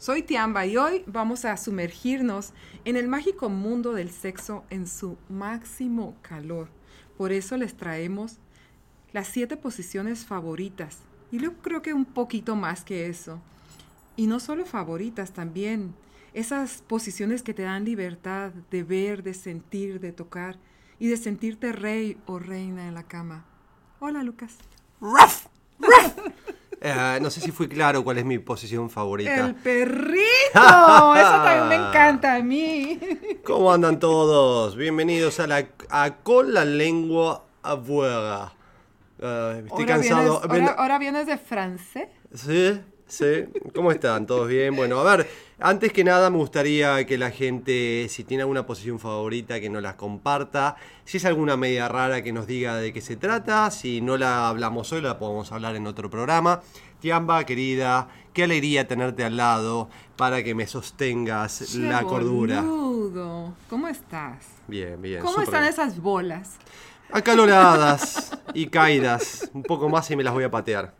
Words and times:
Soy 0.00 0.22
Tiamba 0.22 0.64
y 0.64 0.76
hoy 0.76 1.02
vamos 1.08 1.44
a 1.44 1.56
sumergirnos 1.56 2.52
en 2.84 2.96
el 2.96 3.08
mágico 3.08 3.48
mundo 3.48 3.94
del 3.94 4.12
sexo 4.12 4.62
en 4.70 4.86
su 4.86 5.18
máximo 5.28 6.14
calor. 6.22 6.68
Por 7.16 7.32
eso 7.32 7.56
les 7.56 7.76
traemos 7.76 8.36
las 9.12 9.26
siete 9.26 9.56
posiciones 9.56 10.24
favoritas. 10.24 10.98
Y 11.32 11.40
yo 11.40 11.54
creo 11.54 11.82
que 11.82 11.94
un 11.94 12.04
poquito 12.04 12.54
más 12.54 12.84
que 12.84 13.08
eso. 13.08 13.40
Y 14.14 14.28
no 14.28 14.38
solo 14.38 14.64
favoritas, 14.66 15.32
también 15.32 15.96
esas 16.32 16.80
posiciones 16.82 17.42
que 17.42 17.52
te 17.52 17.62
dan 17.62 17.84
libertad 17.84 18.52
de 18.70 18.84
ver, 18.84 19.24
de 19.24 19.34
sentir, 19.34 19.98
de 19.98 20.12
tocar 20.12 20.58
y 21.00 21.08
de 21.08 21.16
sentirte 21.16 21.72
rey 21.72 22.16
o 22.26 22.38
reina 22.38 22.86
en 22.86 22.94
la 22.94 23.02
cama. 23.02 23.46
Hola, 23.98 24.22
Lucas. 24.22 24.58
¡Ruff! 25.00 25.46
¡Ruff! 25.80 26.14
Eh, 26.80 27.18
no 27.20 27.28
sé 27.30 27.40
si 27.40 27.50
fui 27.50 27.66
claro 27.66 28.04
cuál 28.04 28.18
es 28.18 28.24
mi 28.24 28.38
posición 28.38 28.88
favorita. 28.88 29.46
El 29.46 29.54
perrito. 29.56 30.14
Eso 30.54 31.42
también 31.42 31.68
me 31.68 31.74
encanta 31.74 32.36
a 32.36 32.42
mí. 32.42 33.00
¿Cómo 33.44 33.72
andan 33.72 33.98
todos? 33.98 34.76
Bienvenidos 34.76 35.40
a 35.40 35.48
la 35.48 35.66
a 35.90 36.16
con 36.22 36.54
la 36.54 36.64
lengua 36.64 37.46
afuera. 37.62 38.52
Uh, 39.20 39.66
estoy 39.66 39.86
cansado. 39.86 40.40
Vienes, 40.48 40.70
ahora, 40.76 40.98
vienes 40.98 41.26
de 41.26 41.36
francés. 41.38 42.08
Sí, 42.32 42.80
sí. 43.08 43.46
¿Cómo 43.74 43.90
están? 43.90 44.26
¿Todos 44.26 44.48
bien? 44.48 44.76
Bueno, 44.76 45.00
a 45.00 45.16
ver, 45.16 45.28
antes 45.58 45.92
que 45.92 46.04
nada 46.04 46.30
me 46.30 46.36
gustaría 46.36 47.04
que 47.04 47.18
la 47.18 47.30
gente, 47.30 48.06
si 48.08 48.22
tiene 48.22 48.42
alguna 48.42 48.64
posición 48.64 49.00
favorita, 49.00 49.60
que 49.60 49.68
nos 49.68 49.82
la 49.82 49.96
comparta. 49.96 50.76
Si 51.04 51.16
es 51.16 51.24
alguna 51.24 51.56
media 51.56 51.88
rara, 51.88 52.22
que 52.22 52.32
nos 52.32 52.46
diga 52.46 52.76
de 52.76 52.92
qué 52.92 53.00
se 53.00 53.16
trata. 53.16 53.70
Si 53.70 54.00
no 54.00 54.16
la 54.16 54.48
hablamos 54.48 54.92
hoy, 54.92 55.00
la 55.00 55.18
podemos 55.18 55.50
hablar 55.50 55.74
en 55.74 55.86
otro 55.86 56.10
programa. 56.10 56.60
Tiamba, 57.00 57.44
querida, 57.44 58.08
qué 58.32 58.44
alegría 58.44 58.86
tenerte 58.86 59.24
al 59.24 59.36
lado 59.36 59.88
para 60.16 60.42
que 60.42 60.54
me 60.54 60.66
sostengas 60.66 61.74
la 61.74 62.02
cordura. 62.02 62.64
¿Cómo 63.68 63.88
estás? 63.88 64.44
Bien, 64.66 65.00
bien. 65.00 65.22
¿Cómo 65.22 65.40
están 65.40 65.64
esas 65.64 66.00
bolas? 66.00 66.56
Acaloradas 67.10 68.36
y 68.52 68.66
caídas. 68.66 69.50
Un 69.54 69.62
poco 69.62 69.88
más 69.88 70.10
y 70.10 70.16
me 70.16 70.22
las 70.22 70.34
voy 70.34 70.44
a 70.44 70.50
patear. 70.50 70.92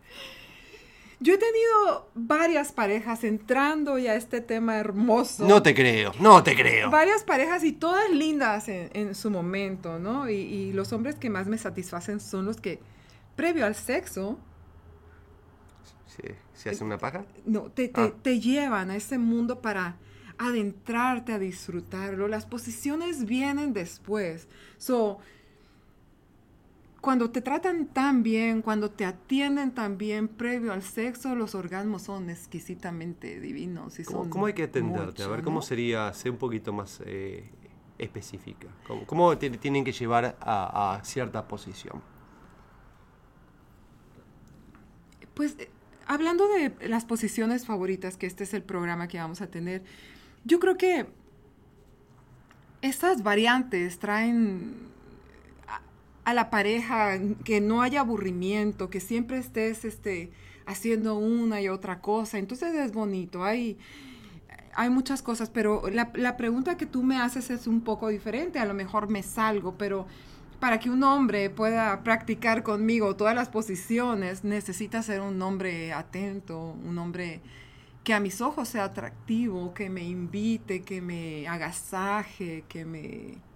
Yo 1.21 1.35
he 1.35 1.39
tenido 1.39 2.09
varias 2.15 2.71
parejas 2.71 3.25
entrando 3.25 3.99
ya 3.99 4.13
a 4.13 4.15
este 4.15 4.41
tema 4.41 4.77
hermoso. 4.77 5.49
No 5.49 5.63
te 5.63 5.75
creo, 5.75 6.13
no 6.21 6.43
te 6.45 6.55
creo. 6.55 6.91
Varias 6.91 7.25
parejas 7.25 7.65
y 7.65 7.73
todas 7.73 8.09
lindas 8.11 8.69
en, 8.69 9.15
su 9.17 9.31
momento, 9.31 9.99
¿no? 9.99 10.31
Y, 10.31 10.73
los 10.73 10.93
hombres 10.93 11.17
que 11.17 11.29
más 11.29 11.49
me 11.49 11.59
satisfacen 11.59 12.21
son 12.21 12.45
los 12.45 12.61
que, 12.61 12.81
previo 13.35 13.67
al 13.67 13.75
sexo... 13.75 14.39
Sí, 16.07 16.29
¿se 16.55 16.71
hace 16.71 16.85
una 16.85 16.99
paja? 16.99 17.25
No, 17.45 17.63
te, 17.71 17.89
te, 17.89 18.01
ah. 18.01 18.13
te 18.23 18.41
llevan 18.41 18.91
a 18.91 18.97
ese 18.97 19.19
mundo 19.19 19.61
para 19.61 19.97
adentrarte 20.39 21.33
a 21.33 21.39
disfrutarlo. 21.39 22.29
Las 22.29 22.47
posiciones 22.47 23.25
vienen 23.25 23.73
después. 23.73 24.49
So, 24.79 25.19
cuando 27.01 27.31
te 27.31 27.41
tratan 27.43 27.87
tan 27.87 28.23
bien, 28.23 28.61
cuando 28.61 28.91
te 28.91 29.05
atienden 29.05 29.73
tan 29.73 29.99
bien 29.99 30.27
previo 30.27 30.73
al 30.73 30.83
sexo, 30.83 31.35
los 31.37 31.55
orgasmos 31.55 32.03
son 32.03 32.29
exquisitamente 32.29 33.39
divinos. 33.41 33.99
Y 34.01 34.05
¿Cómo, 34.05 34.47
hay 34.47 34.53
que 34.53 34.65
atenderte? 34.65 35.23
a 35.23 35.29
ver, 35.29 35.43
¿cómo 35.43 35.63
sería, 35.63 36.13
ser 36.13 36.33
un 36.33 36.39
poquito 36.39 36.73
más 36.73 37.01
eh, 37.05 37.49
específica? 37.99 38.69
¿Cómo, 39.07 39.37
te 39.39 39.51
tienen 39.51 39.85
que 39.85 39.93
llevar 39.93 40.37
a, 40.41 41.01
cierta 41.05 41.47
posición? 41.47 42.03
Pues 45.35 45.55
eh, 45.61 45.71
hablando 46.07 46.49
de 46.49 46.89
las 46.89 47.05
posiciones 47.05 47.65
favoritas, 47.65 48.17
que 48.17 48.27
este 48.27 48.43
es 48.43 48.55
el 48.55 48.65
programa 48.65 49.07
que 49.07 49.19
vamos 49.19 49.41
a 49.41 49.47
tener, 49.47 49.85
yo 50.45 50.59
creo 50.59 50.77
que 50.77 51.07
estas 52.83 53.23
variantes 53.23 54.01
traen 54.01 54.88
a 56.29 56.35
la 56.35 56.51
pareja, 56.51 57.19
que 57.43 57.63
no 57.63 57.81
haya 57.81 58.01
aburrimiento, 58.01 58.91
que 58.91 59.01
siempre 59.01 59.39
estés 59.39 59.87
este, 59.87 60.31
haciendo 60.67 61.17
una 61.17 61.63
y 61.63 61.71
otra 61.71 62.03
cosa. 62.03 62.37
Entonces 62.37 62.75
es 62.75 62.93
bonito, 62.93 63.45
hay, 63.45 63.79
hay 64.75 64.91
muchas 64.91 65.23
cosas, 65.23 65.49
pero 65.49 65.89
la, 65.91 66.11
la 66.13 66.37
pregunta 66.37 66.77
que 66.77 66.85
tú 66.85 67.03
me 67.03 67.17
haces 67.17 67.49
es 67.49 67.67
un 67.67 67.81
poco 67.81 68.09
diferente. 68.09 68.59
A 68.59 68.67
lo 68.67 68.75
mejor 68.75 69.09
me 69.09 69.23
salgo, 69.23 69.79
pero 69.79 70.07
para 70.61 70.79
que 70.79 70.91
un 70.91 71.03
hombre 71.03 71.49
pueda 71.49 72.05
practicar 72.05 72.63
conmigo 72.63 73.17
todas 73.17 73.35
las 73.35 73.49
posiciones, 73.49 74.45
necesita 74.45 75.03
ser 75.03 75.23
un 75.23 75.41
hombre 75.41 75.95
atento, 75.95 76.77
un 76.85 76.99
hombre 76.99 77.41
que 78.05 78.13
a 78.13 78.21
mis 78.21 78.43
ojos 78.43 78.69
sea 78.69 78.85
atractivo, 78.85 79.73
que 79.73 79.89
me 79.89 80.05
invite, 80.05 80.83
que 80.83 81.01
me 81.01 81.49
agasaje, 81.49 82.65
que 82.69 82.85
me 82.85 83.48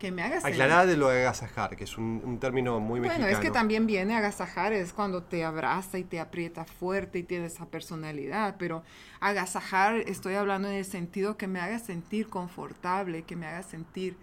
que 0.00 0.10
me 0.10 0.22
hagas 0.22 0.44
Aclarar 0.44 0.88
de 0.88 0.96
lo 0.96 1.10
de 1.10 1.20
agasajar, 1.20 1.76
que 1.76 1.84
es 1.84 1.96
un, 1.96 2.38
término 2.40 2.80
muy 2.80 2.98
bueno, 2.98 3.14
Bueno, 3.14 3.28
es 3.28 3.38
que 3.38 3.50
también 3.52 3.86
viene 3.86 4.16
agasajar, 4.16 4.72
es 4.72 4.92
cuando 4.92 5.22
te 5.22 5.44
abraza 5.44 5.98
y 5.98 6.04
te 6.04 6.18
aprieta 6.18 6.64
fuerte 6.64 7.20
y 7.20 7.22
tiene 7.22 7.46
esa 7.46 7.66
personalidad, 7.66 8.56
pero 8.58 8.82
agasajar 9.20 9.96
estoy 9.96 10.34
hablando 10.34 10.68
en 10.68 10.74
el 10.74 10.84
sentido 10.84 11.36
que 11.36 11.46
me 11.46 11.60
haga 11.60 11.78
sentir 11.78 12.28
confortable, 12.28 13.22
que 13.22 13.36
me 13.36 13.46
haga 13.46 13.62
sentir 13.62 14.16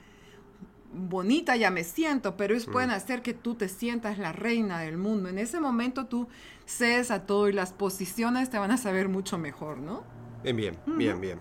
bonita, 0.91 1.55
ya 1.55 1.69
me 1.69 1.83
siento, 1.83 2.35
pero 2.35 2.55
es 2.55 2.65
pueden 2.65 2.89
mm. 2.89 2.93
hacer 2.93 3.21
que 3.21 3.33
tú 3.33 3.55
te 3.55 3.69
sientas 3.69 4.17
la 4.17 4.31
reina 4.31 4.79
del 4.79 4.97
mundo. 4.97 5.29
En 5.29 5.37
ese 5.37 5.59
momento 5.59 6.07
tú 6.07 6.27
cedes 6.65 7.11
a 7.11 7.25
todo 7.25 7.47
y 7.49 7.53
las 7.53 7.71
posiciones 7.71 8.49
te 8.49 8.57
van 8.57 8.71
a 8.71 8.77
saber 8.77 9.09
mucho 9.09 9.37
mejor, 9.37 9.77
¿no? 9.77 10.03
Bien, 10.43 10.55
bien, 10.55 10.75
bien, 10.85 11.21
bien. 11.21 11.39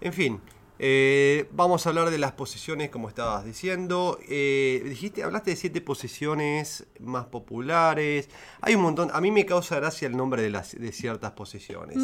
En 0.00 0.12
fin, 0.12 0.40
eh, 0.78 1.46
vamos 1.52 1.86
a 1.86 1.90
hablar 1.90 2.10
de 2.10 2.18
las 2.18 2.32
posiciones, 2.32 2.90
como 2.90 3.08
estabas 3.08 3.44
diciendo. 3.44 4.18
Eh, 4.28 4.82
dijiste, 4.84 5.22
hablaste 5.22 5.50
de 5.50 5.56
siete 5.56 5.80
posiciones 5.80 6.86
más 6.98 7.26
populares. 7.26 8.28
Hay 8.60 8.74
un 8.74 8.82
montón. 8.82 9.10
A 9.12 9.20
mí 9.20 9.30
me 9.30 9.46
causa 9.46 9.76
gracia 9.76 10.08
el 10.08 10.16
nombre 10.16 10.42
de, 10.42 10.50
las, 10.50 10.78
de 10.78 10.92
ciertas 10.92 11.32
posiciones. 11.32 11.98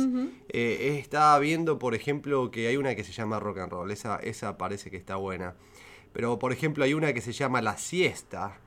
Eh, 0.49 0.99
estaba 1.01 1.39
viendo, 1.41 1.79
por 1.79 1.95
ejemplo, 1.95 2.51
que 2.51 2.69
hay 2.69 2.77
una 2.77 2.95
que 2.95 3.03
se 3.03 3.13
llama 3.13 3.41
rock 3.41 3.59
and 3.59 3.73
roll. 3.73 3.91
Esa, 3.91 4.17
esa 4.17 4.57
parece 4.57 4.91
que 4.91 4.97
está 4.97 5.17
buena. 5.17 5.55
Pero, 6.13 6.39
por 6.39 6.53
ejemplo, 6.53 6.85
hay 6.85 6.95
una 6.95 7.13
que 7.13 7.21
se 7.21 7.33
llama 7.33 7.61
la 7.63 7.77
siesta. 7.77 8.59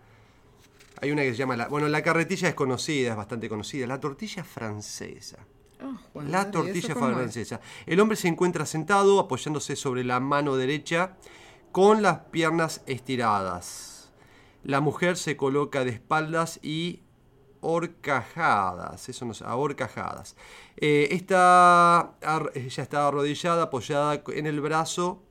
Hay 1.02 1.12
una 1.12 1.22
que 1.24 1.32
se 1.32 1.38
llama 1.38 1.56
la. 1.56 1.68
Bueno, 1.70 1.88
la 1.88 2.02
carretilla 2.02 2.50
es 2.50 2.56
conocida, 2.56 3.12
es 3.12 3.18
bastante 3.18 3.48
conocida. 3.48 3.88
La 3.88 4.00
tortilla 4.02 4.44
francesa. 4.44 5.40
Oh, 5.84 6.22
la 6.22 6.50
tortilla 6.50 6.96
francesa. 6.96 7.60
El 7.86 8.00
hombre 8.00 8.16
se 8.16 8.28
encuentra 8.28 8.66
sentado 8.66 9.20
apoyándose 9.20 9.76
sobre 9.76 10.04
la 10.04 10.20
mano 10.20 10.56
derecha 10.56 11.18
con 11.72 12.02
las 12.02 12.20
piernas 12.32 12.82
estiradas. 12.86 14.14
La 14.64 14.80
mujer 14.80 15.18
se 15.18 15.36
coloca 15.36 15.84
de 15.84 15.92
espaldas 15.92 16.60
y 16.64 17.02
horcajadas, 17.60 19.10
eso 19.10 19.26
no 19.26 19.34
sé, 19.34 19.44
ahorcajadas. 19.46 20.36
Eh, 20.78 21.08
ella 21.12 22.84
está 22.84 23.08
arrodillada, 23.08 23.64
apoyada 23.64 24.22
en 24.28 24.46
el 24.46 24.62
brazo, 24.62 25.24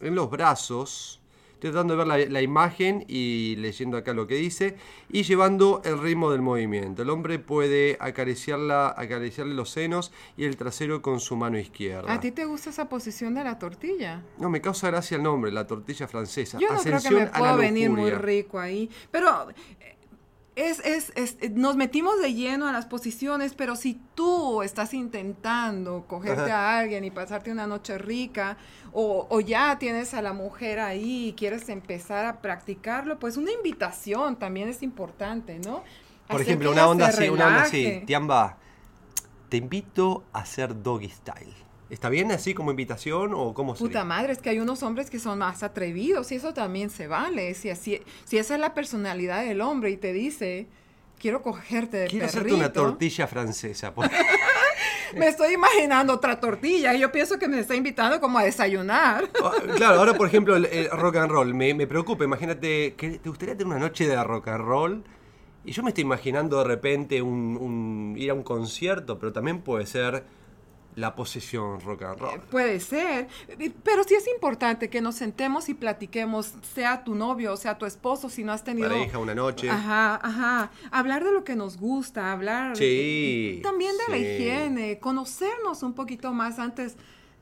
en 0.00 0.14
los 0.14 0.30
brazos 0.30 1.20
Estoy 1.56 1.70
tratando 1.70 1.96
de 1.96 2.04
ver 2.04 2.30
la, 2.30 2.42
imagen 2.42 3.06
y 3.08 3.56
leyendo 3.56 3.96
acá 3.96 4.12
lo 4.12 4.26
que 4.26 4.34
dice. 4.34 4.76
Y 5.08 5.22
llevando 5.22 5.80
el 5.86 5.98
ritmo 5.98 6.30
del 6.30 6.42
movimiento. 6.42 7.00
El 7.00 7.08
hombre 7.08 7.38
puede 7.38 7.96
acariciarla, 7.98 8.94
acariciarle 8.94 9.54
los 9.54 9.70
senos 9.70 10.12
y 10.36 10.44
el 10.44 10.58
trasero 10.58 11.00
con 11.00 11.18
su 11.18 11.34
mano 11.34 11.58
izquierda. 11.58 12.12
¿A 12.12 12.20
ti 12.20 12.30
te 12.30 12.44
gusta 12.44 12.68
esa 12.68 12.90
posición 12.90 13.32
de 13.32 13.42
la 13.42 13.58
tortilla? 13.58 14.22
No, 14.36 14.50
me 14.50 14.60
causa 14.60 14.88
gracia 14.88 15.16
el 15.16 15.22
nombre, 15.22 15.50
la 15.50 15.66
tortilla 15.66 16.06
francesa. 16.06 16.58
Yo 16.58 16.70
no 16.70 16.78
creo 16.78 17.00
que 17.00 17.10
me 17.10 17.26
pueda 17.26 17.56
venir 17.56 17.88
muy 17.88 18.10
rico 18.10 18.58
ahí. 18.58 18.90
Pero 19.10 19.48
es, 20.56 20.80
es, 20.80 21.12
es, 21.16 21.52
nos 21.52 21.76
metimos 21.76 22.18
de 22.20 22.32
lleno 22.32 22.66
a 22.66 22.72
las 22.72 22.86
posiciones, 22.86 23.54
pero 23.54 23.76
si 23.76 24.00
tú 24.14 24.62
estás 24.62 24.94
intentando 24.94 26.06
cogerte 26.08 26.50
a 26.50 26.78
alguien 26.78 27.04
y 27.04 27.10
pasarte 27.10 27.52
una 27.52 27.66
noche 27.66 27.98
rica, 27.98 28.56
o, 28.92 29.26
o, 29.28 29.40
ya 29.40 29.78
tienes 29.78 30.14
a 30.14 30.22
la 30.22 30.32
mujer 30.32 30.80
ahí 30.80 31.28
y 31.28 31.32
quieres 31.34 31.68
empezar 31.68 32.24
a 32.24 32.40
practicarlo, 32.40 33.18
pues 33.18 33.36
una 33.36 33.52
invitación 33.52 34.36
también 34.36 34.70
es 34.70 34.82
importante, 34.82 35.58
¿no? 35.58 35.84
Por 36.26 36.40
ejemplo, 36.40 36.72
una 36.72 36.88
onda 36.88 37.08
así, 37.08 37.28
una 37.28 37.48
onda 37.48 37.62
así, 37.62 38.02
Tiamba, 38.06 38.56
te 39.50 39.58
invito 39.58 40.24
a 40.32 40.40
hacer 40.40 40.82
doggy 40.82 41.10
style. 41.10 41.65
¿Está 41.88 42.08
bien 42.08 42.32
así 42.32 42.52
como 42.52 42.70
invitación 42.70 43.32
o 43.34 43.54
cómo 43.54 43.76
sería? 43.76 43.88
Puta 43.88 44.04
madre, 44.04 44.32
es 44.32 44.38
que 44.38 44.50
hay 44.50 44.58
unos 44.58 44.82
hombres 44.82 45.08
que 45.08 45.20
son 45.20 45.38
más 45.38 45.62
atrevidos 45.62 46.32
y 46.32 46.36
eso 46.36 46.52
también 46.52 46.90
se 46.90 47.06
vale. 47.06 47.54
Si, 47.54 47.70
así, 47.70 48.02
si 48.24 48.38
esa 48.38 48.54
es 48.54 48.60
la 48.60 48.74
personalidad 48.74 49.44
del 49.44 49.60
hombre 49.60 49.90
y 49.90 49.96
te 49.96 50.12
dice, 50.12 50.66
quiero 51.20 51.42
cogerte 51.42 51.96
de 51.98 52.06
Quiero 52.08 52.26
hacerte 52.26 52.52
una 52.52 52.72
tortilla 52.72 53.28
francesa. 53.28 53.92
me 55.16 55.28
estoy 55.28 55.54
imaginando 55.54 56.14
otra 56.14 56.40
tortilla 56.40 56.92
y 56.94 57.00
yo 57.00 57.12
pienso 57.12 57.38
que 57.38 57.46
me 57.46 57.60
está 57.60 57.76
invitando 57.76 58.20
como 58.20 58.38
a 58.38 58.44
desayunar. 58.44 59.28
Ah, 59.44 59.52
claro, 59.76 60.00
ahora 60.00 60.14
por 60.14 60.26
ejemplo 60.26 60.56
el, 60.56 60.90
rock 60.90 61.16
and 61.16 61.30
roll, 61.30 61.54
me, 61.54 61.72
me, 61.72 61.86
preocupa, 61.86 62.24
imagínate, 62.24 62.94
que 62.94 63.18
¿te 63.18 63.28
gustaría 63.28 63.56
tener 63.56 63.68
una 63.68 63.78
noche 63.78 64.08
de 64.08 64.24
rock 64.24 64.48
and 64.48 64.64
roll? 64.64 65.04
Y 65.64 65.72
yo 65.72 65.82
me 65.82 65.90
estoy 65.90 66.02
imaginando 66.02 66.58
de 66.58 66.64
repente 66.64 67.22
un, 67.22 68.14
ir 68.16 68.30
a 68.30 68.34
un 68.34 68.42
concierto, 68.42 69.18
pero 69.18 69.32
también 69.32 69.60
puede 69.60 69.86
ser 69.86 70.24
la 70.96 71.14
posesión 71.14 71.80
rock 71.80 72.02
and 72.02 72.18
roll. 72.18 72.40
Puede 72.40 72.80
ser, 72.80 73.28
eh, 73.48 73.72
pero 73.82 74.02
sí 74.02 74.14
es 74.14 74.26
importante 74.26 74.90
que 74.90 75.00
nos 75.00 75.14
sentemos 75.14 75.68
y 75.68 75.74
platiquemos, 75.74 76.54
sea 76.74 77.04
tu 77.04 77.14
novio, 77.14 77.56
sea 77.56 77.78
tu 77.78 77.86
esposo, 77.86 78.28
si 78.28 78.42
no 78.42 78.52
has 78.52 78.64
tenido... 78.64 78.88
Pareja 78.88 79.18
una 79.18 79.34
noche. 79.34 79.70
Ajá, 79.70 80.18
ajá. 80.22 80.70
Hablar 80.90 81.22
de 81.22 81.32
lo 81.32 81.44
que 81.44 81.54
nos 81.54 81.76
gusta, 81.76 82.32
hablar 82.32 82.76
Sí, 82.76 83.60
también 83.62 83.92
de 84.06 84.10
la 84.10 84.18
higiene, 84.18 84.98
conocernos 84.98 85.82
un 85.82 85.92
poquito 85.92 86.32
más 86.32 86.58
antes, 86.58 86.96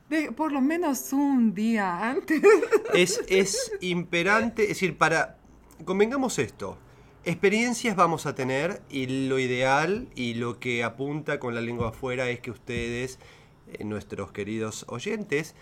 de, 0.09 0.33
por 0.33 0.51
lo 0.51 0.61
menos 0.61 1.13
un 1.13 1.53
día 1.53 2.09
antes. 2.09 2.41
Es, 2.93 3.21
es 3.27 3.73
imperante, 3.81 4.63
es 4.63 4.69
decir, 4.69 4.97
para, 4.97 5.37
convengamos 5.83 6.39
esto, 6.39 6.77
experiencias 7.25 7.95
vamos 7.95 8.25
a 8.25 8.35
tener 8.35 8.81
y 8.89 9.27
lo 9.27 9.39
ideal 9.39 10.07
y 10.15 10.35
lo 10.35 10.59
que 10.59 10.83
apunta 10.83 11.39
con 11.39 11.55
la 11.55 11.61
lengua 11.61 11.89
afuera 11.89 12.29
es 12.29 12.39
que 12.39 12.51
ustedes, 12.51 13.15
eh, 13.15 13.19
nuestros 13.83 14.31
queridos 14.31 14.85
oyentes, 14.87 15.55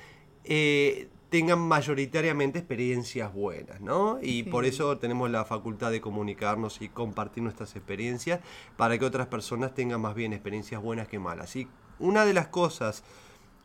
eh, 0.43 1.07
tengan 1.29 1.59
mayoritariamente 1.59 2.59
experiencias 2.59 3.33
buenas, 3.33 3.81
¿no? 3.81 4.19
Y 4.21 4.43
Sí. 4.43 4.43
por 4.43 4.65
eso 4.65 4.97
tenemos 4.99 5.31
la 5.31 5.45
facultad 5.45 5.89
de 5.89 5.99
comunicarnos 5.99 6.81
y 6.81 6.89
compartir 6.89 7.41
nuestras 7.43 7.75
experiencias 7.75 8.39
para 8.77 8.97
que 8.99 9.05
otras 9.05 9.27
personas 9.27 9.73
tengan 9.73 9.99
más 10.01 10.13
bien 10.13 10.31
experiencias 10.33 10.81
buenas 10.81 11.07
que 11.07 11.17
malas. 11.17 11.55
Y 11.55 11.67
una 11.97 12.25
de 12.25 12.33
las 12.33 12.49
cosas 12.49 13.03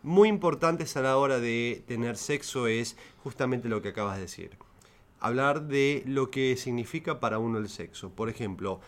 muy 0.02 0.28
importantes 0.28 0.96
a 0.96 1.02
la 1.02 1.18
hora 1.18 1.40
de 1.40 1.82
tener 1.86 2.16
sexo 2.16 2.68
es 2.68 2.96
justamente 3.22 3.68
lo 3.68 3.82
que 3.82 3.88
acabas 3.88 4.16
de 4.16 4.22
decir. 4.22 4.56
Hablar 5.20 5.66
de 5.66 6.04
lo 6.06 6.30
que 6.30 6.56
significa 6.56 7.20
para 7.20 7.38
uno 7.38 7.58
el 7.58 7.68
sexo. 7.68 8.10
Por 8.10 8.30
ejemplo, 8.30 8.80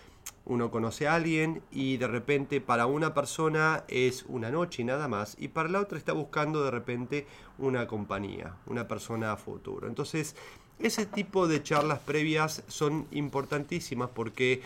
uno 0.51 0.73
conoce 0.73 1.07
a 1.07 1.15
alguien 1.15 1.63
y 1.71 1.97
de 1.97 2.09
repente 2.09 2.61
para 2.61 2.87
una 2.87 3.15
persona 3.15 3.85
es 3.87 4.25
una 4.29 4.51
noche 4.51 4.83
y 4.83 4.85
nada 4.85 5.07
más 5.07 5.37
y 5.39 5.47
para 5.47 5.69
la 5.69 5.81
otra 5.81 5.97
está 5.97 6.13
buscando 6.13 6.65
de 6.65 6.73
repente 6.73 7.27
una 7.59 7.87
compañía, 7.87 8.57
una 8.67 8.89
persona 8.89 9.31
a 9.31 9.37
futuro. 9.37 9.87
Entonces, 9.87 10.35
ese 10.81 11.07
tipo 11.07 11.47
de 11.47 11.63
charlas 11.63 12.01
previas 12.01 12.65
son 12.67 13.07
importantísimas 13.13 14.11
porque 14.13 14.61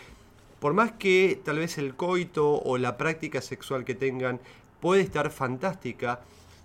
por 0.59 0.73
más 0.73 0.93
que 0.93 1.39
tal 1.45 1.59
vez 1.59 1.77
el 1.77 1.95
coito 1.95 2.59
o 2.63 2.79
la 2.79 2.97
práctica 2.97 3.39
sexual 3.39 3.85
que 3.85 3.93
tengan 3.93 4.39
puede 4.81 5.03
estar 5.03 5.29
fantástica, 5.29 6.21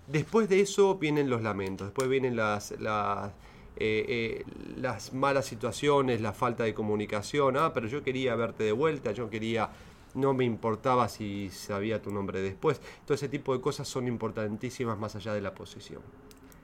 después 0.07 0.49
de 0.49 0.61
eso 0.61 0.95
vienen 0.95 1.29
los 1.29 1.43
lamentos, 1.43 1.87
después 1.87 2.09
vienen 2.09 2.35
las, 2.35 2.71
las, 2.79 3.31
eh, 3.77 4.05
eh, 4.07 4.45
las 4.77 5.13
malas 5.13 5.45
situaciones, 5.45 6.21
la 6.21 6.33
falta 6.33 6.63
de 6.63 6.73
comunicación, 6.73 7.57
ah, 7.57 7.73
pero 7.73 7.87
yo 7.87 8.03
quería 8.03 8.35
verte 8.35 8.63
de 8.63 8.71
vuelta, 8.71 9.11
yo 9.11 9.29
quería, 9.29 9.69
no 10.13 10.33
me 10.33 10.45
importaba 10.45 11.07
si 11.09 11.49
sabía 11.49 12.01
tu 12.01 12.11
nombre 12.11 12.41
después, 12.41 12.81
todo 13.05 13.15
ese 13.15 13.29
tipo 13.29 13.55
de 13.55 13.61
cosas 13.61 13.87
son 13.87 14.07
importantísimas 14.07 14.97
más 14.97 15.15
allá 15.15 15.33
de 15.33 15.41
la 15.41 15.53
posición. 15.53 16.01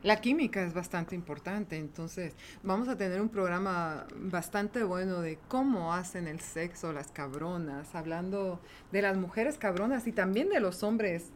La 0.03 0.21
química 0.21 0.63
es 0.63 0.75
bastante 0.75 1.15
importante, 1.15 1.75
entonces 1.75 2.35
vamos 2.61 2.87
a 2.87 2.97
tener 2.97 3.19
un 3.19 3.29
programa 3.29 4.05
bastante 4.15 4.83
bueno 4.83 5.21
de 5.21 5.39
cómo 5.47 5.93
hacen 5.93 6.27
el 6.27 6.39
sexo 6.39 6.93
las 6.93 7.11
cabronas, 7.11 7.95
hablando 7.95 8.59
de 8.91 9.01
las 9.01 9.17
mujeres 9.17 9.57
cabronas 9.57 10.05
y 10.05 10.11
también 10.11 10.49
de 10.49 10.59
los 10.59 10.83
hombres 10.83 11.31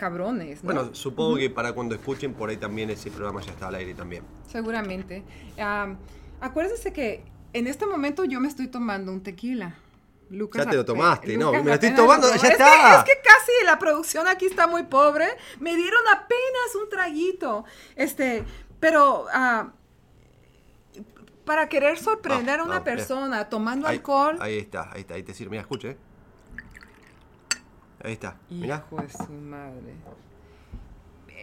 cabrones, 0.00 0.64
¿no? 0.64 0.72
Bueno, 0.72 0.94
supongo 0.94 1.36
que 1.36 1.50
para 1.50 1.72
cuando 1.74 1.94
escuchen 1.94 2.32
por 2.32 2.48
ahí 2.48 2.56
también 2.56 2.88
ese 2.88 3.10
programa 3.10 3.42
ya 3.42 3.52
está 3.52 3.68
al 3.68 3.74
aire 3.74 3.92
también. 3.94 4.24
Seguramente. 4.48 5.22
Am, 5.58 5.98
acuérdense 6.40 6.92
que 6.92 7.22
en 7.52 7.66
este 7.66 7.84
momento 7.86 8.24
yo 8.24 8.40
me 8.40 8.48
estoy 8.48 8.68
tomando 8.68 9.12
un 9.12 9.22
tequila. 9.22 9.74
Lucas 10.30 10.64
Ya 10.64 10.70
te 10.70 10.76
lo 10.76 10.84
tomaste, 10.84 11.36
no, 11.36 11.52
me 11.52 11.62
lo 11.64 11.74
estoy 11.74 11.92
tomando, 11.94 12.28
lo 12.28 12.34
ya 12.36 12.40
que- 12.40 12.48
está. 12.48 12.98
es 13.00 13.04
que 13.04 13.20
casi 13.22 13.52
la 13.66 13.78
producción 13.78 14.26
aquí 14.28 14.46
está 14.46 14.66
muy 14.66 14.84
pobre. 14.84 15.26
Me 15.58 15.74
dieron 15.76 16.00
apenas 16.14 16.74
un 16.82 16.88
traguito. 16.88 17.64
Este, 17.96 18.44
pero 18.78 19.26
ah, 19.32 19.72
para 21.44 21.68
querer 21.68 21.98
sorprender 21.98 22.60
Ah, 22.60 22.62
a 22.62 22.64
una 22.66 22.76
ah, 22.76 22.84
persona 22.84 23.48
tomando 23.48 23.86
Ahí- 23.88 23.96
alcohol. 23.96 24.38
Ahí 24.40 24.56
está, 24.58 24.88
ahí 24.92 25.00
está, 25.00 25.14
ahí 25.14 25.22
te 25.24 25.34
sirve. 25.34 25.50
Mira, 25.50 25.62
escuche. 25.62 25.96
Ahí 28.02 28.12
está, 28.12 28.36
mira. 28.48 28.84
Hijo 28.86 29.02
de 29.02 29.08
su 29.10 29.32
madre. 29.32 29.94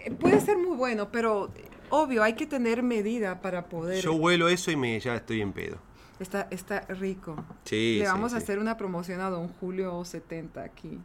Eh, 0.06 0.12
Puede 0.12 0.40
ser 0.42 0.58
muy 0.58 0.76
bueno, 0.76 1.10
pero 1.12 1.50
obvio, 1.90 2.24
hay 2.24 2.34
que 2.34 2.46
tener 2.48 2.82
medida 2.84 3.42
para 3.42 3.68
poder. 3.70 4.04
Yo 4.04 4.14
huelo 4.14 4.48
eso 4.50 4.72
y 4.72 4.76
me 4.76 5.00
ya 5.00 5.16
estoy 5.16 5.42
en 5.42 5.54
pedo. 5.54 5.78
Está, 6.20 6.48
está 6.50 6.82
rico. 6.82 7.36
Sí, 7.66 7.98
Le 8.00 8.06
sí, 8.06 8.12
vamos 8.12 8.34
a 8.34 8.38
sí. 8.38 8.44
hacer 8.44 8.58
una 8.60 8.76
promoción 8.78 9.22
a 9.22 9.30
Don 9.30 9.50
Julio 9.50 10.04
70 10.04 10.64
aquí. 10.64 11.00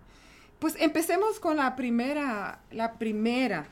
Pues 0.59 0.75
empecemos 0.79 1.39
con 1.39 1.57
la 1.57 1.77
primera, 1.77 2.61
la 2.71 2.93
primera 2.95 3.67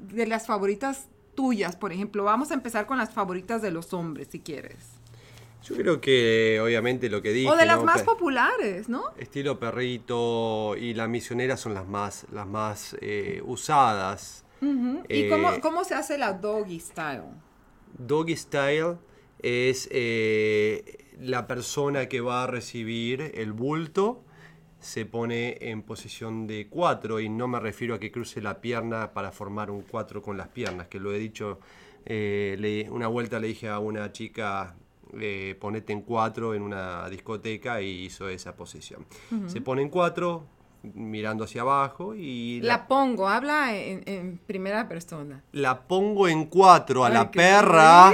de 0.00 0.26
las 0.26 0.46
favoritas 0.46 1.06
tuyas, 1.34 1.76
por 1.76 1.92
ejemplo. 1.92 2.24
Vamos 2.24 2.50
a 2.50 2.54
empezar 2.54 2.86
con 2.86 2.98
las 2.98 3.12
favoritas 3.12 3.62
de 3.62 3.70
los 3.70 3.92
hombres, 3.92 4.28
si 4.30 4.40
quieres. 4.40 4.93
Yo 5.64 5.74
creo 5.76 6.00
que 6.00 6.60
obviamente 6.62 7.08
lo 7.08 7.22
que 7.22 7.32
dije. 7.32 7.48
o 7.50 7.56
de 7.56 7.64
las 7.66 7.78
¿no? 7.78 7.84
más 7.84 8.02
populares, 8.02 8.88
¿no? 8.88 9.02
Estilo 9.18 9.58
perrito 9.58 10.76
y 10.76 10.94
la 10.94 11.08
misionera 11.08 11.56
son 11.56 11.74
las 11.74 11.86
más, 11.88 12.26
las 12.32 12.46
más 12.46 12.96
eh, 13.00 13.40
usadas. 13.44 14.44
¿Y 14.60 14.66
Eh, 15.08 15.28
cómo, 15.30 15.60
cómo 15.60 15.84
se 15.84 15.94
hace 15.94 16.16
la 16.18 16.32
doggy 16.34 16.80
style? 16.80 17.22
Doggy 17.98 18.36
style 18.36 18.96
es 19.40 19.88
eh, 19.90 21.12
la 21.20 21.46
persona 21.46 22.08
que 22.08 22.20
va 22.20 22.44
a 22.44 22.46
recibir 22.46 23.32
el 23.34 23.52
bulto 23.52 24.22
se 24.80 25.06
pone 25.06 25.56
en 25.60 25.82
posición 25.82 26.46
de 26.46 26.66
4 26.68 27.20
y 27.20 27.28
no 27.30 27.48
me 27.48 27.58
refiero 27.58 27.94
a 27.94 27.98
que 27.98 28.10
cruce 28.12 28.42
la 28.42 28.60
pierna 28.60 29.12
para 29.14 29.32
formar 29.32 29.70
un 29.70 29.80
4 29.82 30.20
con 30.20 30.36
las 30.36 30.48
piernas, 30.48 30.88
que 30.88 31.00
lo 31.00 31.12
he 31.14 31.18
dicho, 31.18 31.58
le- 32.04 32.88
una 32.90 33.06
vuelta 33.08 33.38
le 33.40 33.46
dije 33.48 33.68
a 33.70 33.78
una 33.78 34.12
chica, 34.12 34.76
eh, 35.20 35.56
ponete 35.60 35.92
en 35.92 36.02
4 36.02 36.54
en 36.54 36.62
una 36.62 37.08
discoteca 37.08 37.80
y 37.80 38.04
hizo 38.04 38.28
esa 38.28 38.56
posición. 38.56 39.06
Se 39.46 39.60
pone 39.60 39.82
en 39.82 39.88
4 39.88 40.44
mirando 40.94 41.44
hacia 41.44 41.62
abajo 41.62 42.14
y 42.14 42.60
La 42.62 42.86
pongo, 42.86 43.28
habla 43.28 43.74
en, 43.74 44.02
en 44.06 44.38
primera 44.38 44.86
persona. 44.88 45.42
la 45.52 45.80
pongo 45.86 46.28
en 46.28 46.44
4 46.46 47.04
a 47.04 47.08
Ay, 47.08 47.12
la 47.14 47.30
perra. 47.30 48.08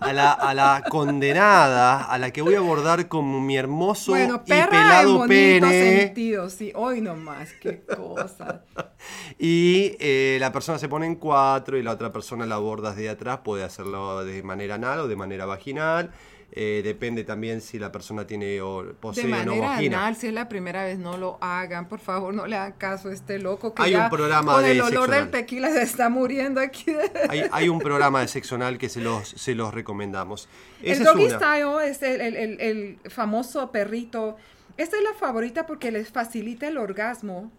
a 0.00 0.12
la, 0.12 0.32
a 0.32 0.54
la 0.54 0.82
condenada, 0.88 2.04
a 2.04 2.18
la 2.18 2.30
que 2.32 2.42
voy 2.42 2.54
a 2.54 2.58
abordar 2.58 3.08
con 3.08 3.46
mi 3.46 3.56
hermoso 3.56 4.12
Bueno, 4.12 4.42
y 4.44 4.48
perra 4.48 4.62
en 4.64 4.70
pelado 4.70 5.18
bonito 5.18 5.28
pene. 5.28 6.00
sentido, 6.00 6.50
sí. 6.50 6.72
Hoy 6.74 7.00
nomás, 7.00 7.52
qué 7.60 7.82
cosa. 7.84 8.64
Y 9.38 9.96
eh, 10.00 10.36
la 10.40 10.52
persona 10.52 10.78
se 10.78 10.86
pone 10.88 11.06
en 11.06 11.14
cuatro 11.14 11.78
y 11.78 11.82
la 11.82 11.92
otra 11.92 12.12
persona 12.12 12.44
la 12.44 12.56
abordas 12.56 12.96
de 12.96 13.08
atrás. 13.08 13.38
Puede 13.42 13.64
hacerlo 13.64 14.22
de 14.24 14.42
manera 14.42 14.74
anal 14.74 15.00
o 15.00 15.08
de 15.08 15.16
manera 15.16 15.46
vaginal. 15.46 16.10
Eh, 16.52 16.80
depende 16.82 17.22
también 17.22 17.60
si 17.60 17.78
la 17.78 17.92
persona 17.92 18.26
tiene 18.26 18.60
o 18.60 18.92
posee 18.98 19.24
De 19.28 19.32
o 19.32 19.36
no 19.36 19.52
manera 19.52 19.68
vagina. 19.68 19.98
anal, 19.98 20.16
si 20.16 20.26
es 20.26 20.32
la 20.34 20.48
primera 20.48 20.82
vez, 20.84 20.98
no 20.98 21.16
lo 21.16 21.38
hagan, 21.40 21.88
por 21.88 22.00
favor, 22.00 22.34
no 22.34 22.46
le 22.48 22.56
hagan 22.56 22.72
caso 22.72 23.08
a 23.08 23.12
este 23.12 23.38
loco 23.38 23.72
que 23.72 23.82
Hay 23.82 23.92
ya 23.92 24.04
un 24.04 24.10
programa 24.10 24.54
con 24.54 24.64
de 24.64 24.72
el 24.72 24.80
olor 24.80 25.10
del 25.10 25.30
tequila 25.30 25.70
se 25.70 25.82
está 25.82 26.08
muriendo 26.08 26.60
aquí. 26.60 26.86
Hay, 27.28 27.44
hay 27.52 27.68
un 27.68 27.78
programa 27.78 28.20
de 28.20 28.26
sexo 28.26 28.56
anal 28.56 28.78
que 28.78 28.88
se 28.88 29.00
los, 29.00 29.28
se 29.28 29.54
los 29.54 29.72
recomendamos. 29.72 30.48
el 30.82 30.92
Esa 31.00 31.04
doggy 31.04 31.26
es 31.26 31.32
style 31.34 31.80
es 31.84 32.02
el, 32.02 32.20
el- 32.20 32.36
el- 32.36 32.60
el 32.60 33.10
famoso 33.10 33.70
perrito. 33.70 34.36
Esta 34.76 34.96
es 34.96 35.04
la 35.04 35.14
favorita 35.14 35.66
porque 35.66 35.92
les 35.92 36.08
facilita 36.10 36.66
el 36.66 36.78
orgasmo 36.78 37.52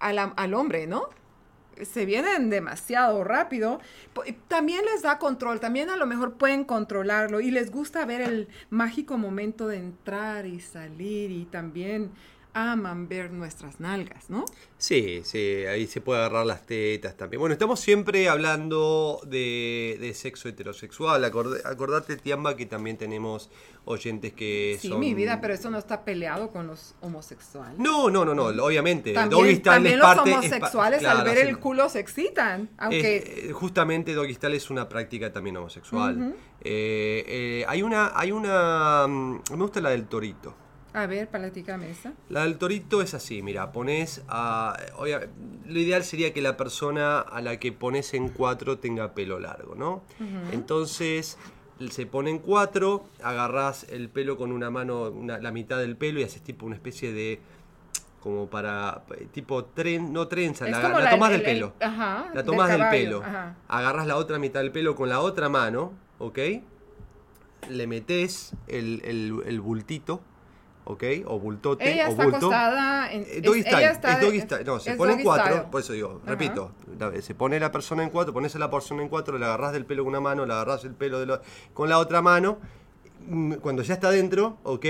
a 0.00 0.12
la- 0.12 0.32
al 0.36 0.54
hombre, 0.54 0.88
¿no? 0.88 1.08
Se 1.82 2.04
vienen 2.04 2.50
demasiado 2.50 3.24
rápido. 3.24 3.80
También 4.48 4.84
les 4.84 5.02
da 5.02 5.18
control, 5.18 5.60
también 5.60 5.90
a 5.90 5.96
lo 5.96 6.06
mejor 6.06 6.34
pueden 6.34 6.64
controlarlo 6.64 7.40
y 7.40 7.50
les 7.50 7.70
gusta 7.70 8.04
ver 8.04 8.20
el 8.20 8.48
mágico 8.70 9.16
momento 9.18 9.68
de 9.68 9.78
entrar 9.78 10.46
y 10.46 10.60
salir 10.60 11.30
y 11.30 11.44
también 11.46 12.10
aman 12.54 13.08
ver 13.08 13.30
nuestras 13.32 13.80
nalgas, 13.80 14.28
¿no? 14.30 14.44
Sí, 14.78 15.22
sí, 15.24 15.38
ahí 15.66 15.86
se 15.86 16.00
puede 16.00 16.20
agarrar 16.20 16.44
las 16.44 16.66
tetas 16.66 17.16
también. 17.16 17.40
Bueno, 17.40 17.52
estamos 17.52 17.80
siempre 17.80 18.28
hablando 18.28 19.20
de, 19.26 19.96
de 20.00 20.12
sexo 20.14 20.48
heterosexual. 20.48 21.24
Acordate, 21.24 22.16
Tiamba, 22.16 22.56
que 22.56 22.66
también 22.66 22.96
tenemos 22.98 23.48
oyentes 23.84 24.32
que 24.32 24.78
Sí, 24.80 24.88
son... 24.88 25.00
mi 25.00 25.14
vida, 25.14 25.40
pero 25.40 25.54
eso 25.54 25.70
no 25.70 25.78
está 25.78 26.04
peleado 26.04 26.50
con 26.50 26.66
los 26.66 26.94
homosexuales. 27.00 27.78
No, 27.78 28.10
no, 28.10 28.24
no, 28.24 28.34
no, 28.34 28.44
obviamente. 28.64 29.12
También, 29.12 29.46
los 29.46 29.60
parte- 29.60 29.90
es 29.92 30.00
pa- 30.00 30.12
homosexuales 30.38 30.98
claro, 31.00 31.18
al 31.20 31.24
ver 31.24 31.38
el 31.46 31.58
culo 31.58 31.88
se 31.88 32.00
excitan, 32.00 32.68
aunque 32.78 33.16
Es- 33.16 33.24
eh, 33.50 33.52
justamente 33.52 34.14
Doggy 34.14 34.34
Style 34.34 34.56
es 34.56 34.68
una 34.70 34.88
práctica 34.88 35.32
también 35.32 35.56
homosexual. 35.56 36.34
Eh, 36.60 37.24
eh, 37.26 37.64
hay 37.68 37.82
una, 37.82 38.12
hay 38.14 38.30
una, 38.32 39.06
mm, 39.08 39.40
me 39.50 39.56
gusta 39.56 39.80
la 39.80 39.90
del 39.90 40.06
torito. 40.06 40.54
A 40.94 41.06
ver, 41.06 41.28
platícame 41.28 41.90
esa. 41.90 42.12
La 42.28 42.42
del 42.44 42.58
torito 42.58 43.00
es 43.02 43.14
así, 43.14 43.42
mira, 43.42 43.72
pones 43.72 44.22
a... 44.28 44.76
obvia- 44.96 45.28
lo 45.66 45.78
ideal 45.78 46.04
sería 46.04 46.32
que 46.32 46.42
la 46.42 46.56
persona 46.56 47.20
a 47.20 47.40
la 47.40 47.58
que 47.58 47.72
pones 47.72 48.12
en 48.14 48.28
cuatro 48.28 48.78
tenga 48.78 49.14
pelo 49.14 49.38
largo, 49.40 49.74
¿no? 49.74 50.02
Entonces 50.52 51.38
se 51.90 52.06
pone 52.06 52.30
en 52.30 52.38
cuatro, 52.38 53.04
agarrás 53.22 53.84
el 53.90 54.08
pelo 54.08 54.36
con 54.36 54.52
una 54.52 54.70
mano, 54.70 55.08
una- 55.10 55.38
la 55.38 55.50
mitad 55.50 55.78
del 55.78 55.96
pelo 55.96 56.20
y 56.20 56.24
haces 56.24 56.42
tipo 56.42 56.66
una 56.66 56.74
especie 56.76 57.12
de 57.12 57.40
como 58.20 58.46
para, 58.48 59.02
tipo, 59.32 59.64
tren, 59.64 60.12
no 60.12 60.28
trenza, 60.28 60.68
la, 60.68 60.80
la 60.80 61.00
la- 61.00 61.10
tomás 61.10 61.32
el- 61.32 61.38
del 61.40 61.48
el- 61.48 61.54
pelo. 61.56 61.72
ajá, 61.80 62.26
la 62.28 62.42
del 62.42 62.44
tomás 62.44 62.68
del, 62.68 62.78
caballo, 62.78 63.04
pelo. 63.04 63.22
ajá. 63.24 63.56
Agarras 63.66 64.06
la 64.06 64.16
otra 64.16 64.38
mitad 64.38 64.60
del 64.60 64.70
pelo 64.70 64.94
con 64.94 65.08
la 65.08 65.18
otra 65.20 65.48
mano, 65.48 65.92
¿ok? 66.20 66.38
Le 67.68 67.86
metes 67.88 68.52
el, 68.68 69.00
el- 69.04 69.42
el 69.46 69.60
bultito, 69.60 70.20
¿ok? 70.84 71.04
O 71.26 71.38
bultote, 71.38 71.92
Ella 71.92 72.08
o 72.08 72.10
está 72.10 72.22
bulto. 72.24 72.36
acostada 72.38 73.12
en 73.12 73.22
Eh, 73.22 73.40
Doggy 73.42 73.60
es- 73.60 73.66
style, 73.66 73.78
ella 73.82 73.90
está- 73.92 74.12
es 74.14 74.20
doggy 74.20 74.40
style. 74.40 74.64
No, 74.64 74.80
se 74.80 74.94
pone 74.96 75.12
en 75.14 75.22
cuatro, 75.22 75.46
style. 75.54 75.70
por 75.70 75.80
eso 75.80 75.92
digo, 75.92 76.20
Ajá. 76.22 76.30
repito, 76.30 76.72
la- 76.98 77.22
se 77.22 77.34
pone 77.34 77.60
la 77.60 77.70
persona 77.72 78.02
en 78.02 78.10
cuatro, 78.10 78.32
pones 78.34 78.54
a 78.56 78.58
la 78.58 78.70
persona 78.70 79.02
en 79.02 79.08
cuatro, 79.08 79.38
le 79.38 79.44
agarrás 79.44 79.72
del 79.72 79.84
pelo 79.86 80.02
con 80.04 80.10
una 80.10 80.20
mano, 80.20 80.44
le 80.46 80.52
agarrás 80.52 80.84
el 80.84 80.94
pelo 80.94 81.20
de 81.20 81.26
la- 81.26 81.42
con 81.74 81.88
la 81.88 81.98
otra 81.98 82.20
mano, 82.22 82.58
mm, 83.28 83.54
cuando 83.54 83.82
ya 83.82 83.94
está 83.94 84.10
dentro, 84.10 84.58
¿ok? 84.64 84.86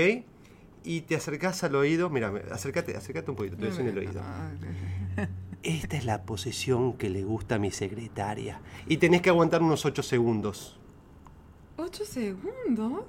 Y 0.85 1.01
te 1.01 1.15
acercás 1.15 1.63
al 1.63 1.75
oído, 1.75 2.09
mira, 2.09 2.33
acércate, 2.51 2.97
acércate 2.97 3.29
un 3.31 3.37
poquito, 3.37 3.55
te 3.55 3.69
voy 3.69 3.79
en 3.79 3.87
el 3.87 3.97
oído. 3.99 4.21
Esta 5.63 5.95
es 5.95 6.03
la 6.03 6.23
posición 6.23 6.93
que 6.97 7.09
le 7.09 7.23
gusta 7.23 7.55
a 7.55 7.57
mi 7.59 7.71
secretaria. 7.71 8.59
Y 8.85 8.97
tenés 8.97 9.21
que 9.21 9.29
aguantar 9.29 9.61
unos 9.61 9.85
8 9.85 10.03
segundos. 10.03 10.77
¿Ocho 11.77 12.03
segundos? 12.03 13.05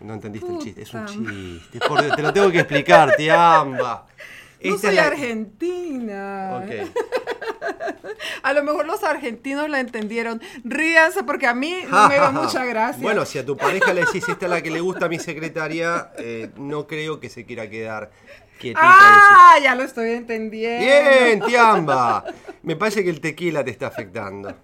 No 0.00 0.14
entendiste 0.14 0.50
el 0.50 0.58
chiste, 0.58 0.82
es 0.82 0.94
un 0.94 1.04
Puta 1.04 1.12
chiste. 1.12 1.78
Por 1.86 2.02
Dios, 2.02 2.16
te 2.16 2.22
lo 2.22 2.32
tengo 2.32 2.50
que 2.50 2.58
explicar, 2.60 3.14
tiamba. 3.16 4.06
No 4.62 4.74
Esta 4.74 4.88
soy 4.88 4.96
la- 4.96 5.06
argentina. 5.06 6.60
Ok. 6.62 6.90
A 8.42 8.52
lo 8.52 8.62
mejor 8.62 8.86
los 8.86 9.02
argentinos 9.04 9.70
la 9.70 9.80
entendieron. 9.80 10.42
Ríanse 10.64 11.22
porque 11.24 11.46
a 11.46 11.54
mí 11.54 11.76
no 11.88 12.08
me 12.10 12.16
da 12.16 12.30
mucha 12.30 12.66
gracia. 12.66 13.02
Bueno, 13.02 13.24
si 13.24 13.38
a 13.38 13.46
tu 13.46 13.56
pareja 13.56 13.94
le 13.94 14.02
decís 14.02 14.28
esta 14.28 14.44
es 14.44 14.50
la 14.50 14.62
que 14.62 14.70
le 14.70 14.80
gusta 14.80 15.06
a 15.06 15.08
mi 15.08 15.18
secretaria, 15.18 16.12
eh, 16.18 16.50
no 16.56 16.86
creo 16.86 17.20
que 17.20 17.30
se 17.30 17.46
quiera 17.46 17.70
quedar 17.70 18.10
quietita. 18.58 18.80
¡Ah! 18.82 19.54
Ya 19.62 19.74
lo 19.74 19.82
estoy 19.82 20.10
entendiendo. 20.10 20.84
Bien, 20.84 21.40
tiamba. 21.40 22.24
Me 22.62 22.76
parece 22.76 23.02
que 23.02 23.08
el 23.08 23.20
tequila 23.22 23.64
te 23.64 23.70
está 23.70 23.86
afectando. 23.86 24.54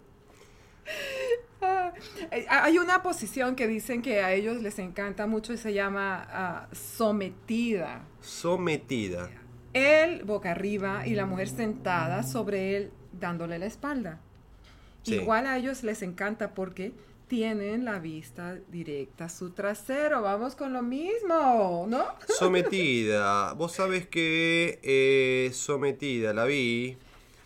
Eh, 2.31 2.47
Hay 2.49 2.79
una 2.79 3.03
posición 3.03 3.55
que 3.57 3.67
dicen 3.67 4.03
que 4.03 4.23
a 4.23 4.33
ellos 4.33 4.63
les 4.63 4.79
encanta 4.79 5.27
mucho 5.27 5.53
y 5.53 5.57
se 5.59 5.73
llama 5.73 6.27
ah, 6.31 6.69
sometida. 6.73 8.03
Sometida. 8.21 9.31
Él 9.73 10.23
boca 10.25 10.51
arriba 10.53 11.07
y 11.07 11.15
la 11.15 11.27
mujer 11.27 11.49
sentada 11.49 12.23
sobre 12.23 12.77
él 12.77 12.91
dándole 13.13 13.59
la 13.59 13.67
espalda. 13.67 14.21
Sí. 15.03 15.15
Igual 15.17 15.47
a 15.47 15.57
ellos 15.59 15.83
les 15.85 16.03
encanta 16.03 16.55
porque 16.55 16.93
tienen 17.29 17.85
la 17.85 17.99
vista 17.99 18.57
directa 18.69 19.27
a 19.27 19.29
su 19.29 19.51
trasero. 19.51 20.23
Vamos 20.23 20.55
con 20.57 20.73
lo 20.73 20.83
mismo, 20.83 21.87
¿no? 21.89 22.05
Sometida. 22.39 23.53
Vos 23.53 23.73
sabés 23.73 24.07
que 24.07 24.81
eh, 24.83 25.51
sometida, 25.53 26.33
la 26.33 26.45
vi. 26.45 26.97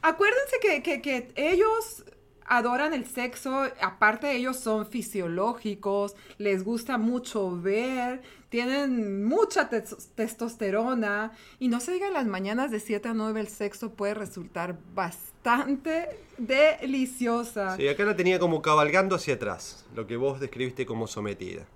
Acuérdense 0.02 0.56
que, 0.62 0.82
que- 0.82 1.02
que 1.02 1.28
ellos 1.36 2.04
adoran 2.50 2.92
el 2.92 3.06
sexo, 3.06 3.62
aparte 3.80 4.32
ellos 4.36 4.58
son 4.58 4.84
fisiológicos, 4.86 6.16
les 6.36 6.64
gusta 6.64 6.98
mucho 6.98 7.56
ver, 7.60 8.22
tienen 8.48 9.24
mucha 9.24 9.70
tes- 9.70 10.08
testosterona 10.16 11.30
y 11.60 11.68
no 11.68 11.78
se 11.78 11.92
diga 11.92 12.10
las 12.10 12.26
mañanas 12.26 12.72
de 12.72 12.80
7 12.80 13.08
a 13.08 13.14
9 13.14 13.40
el 13.40 13.48
sexo 13.48 13.94
puede 13.94 14.14
resultar 14.14 14.76
bastante 14.94 16.08
deliciosa. 16.38 17.76
Sí, 17.76 17.86
acá 17.88 18.04
la 18.04 18.16
tenía 18.16 18.38
como 18.40 18.60
cabalgando 18.62 19.14
hacia 19.14 19.34
atrás, 19.34 19.86
lo 19.94 20.06
que 20.08 20.16
vos 20.16 20.40
describiste 20.40 20.84
como 20.84 21.06
sometida. 21.06 21.66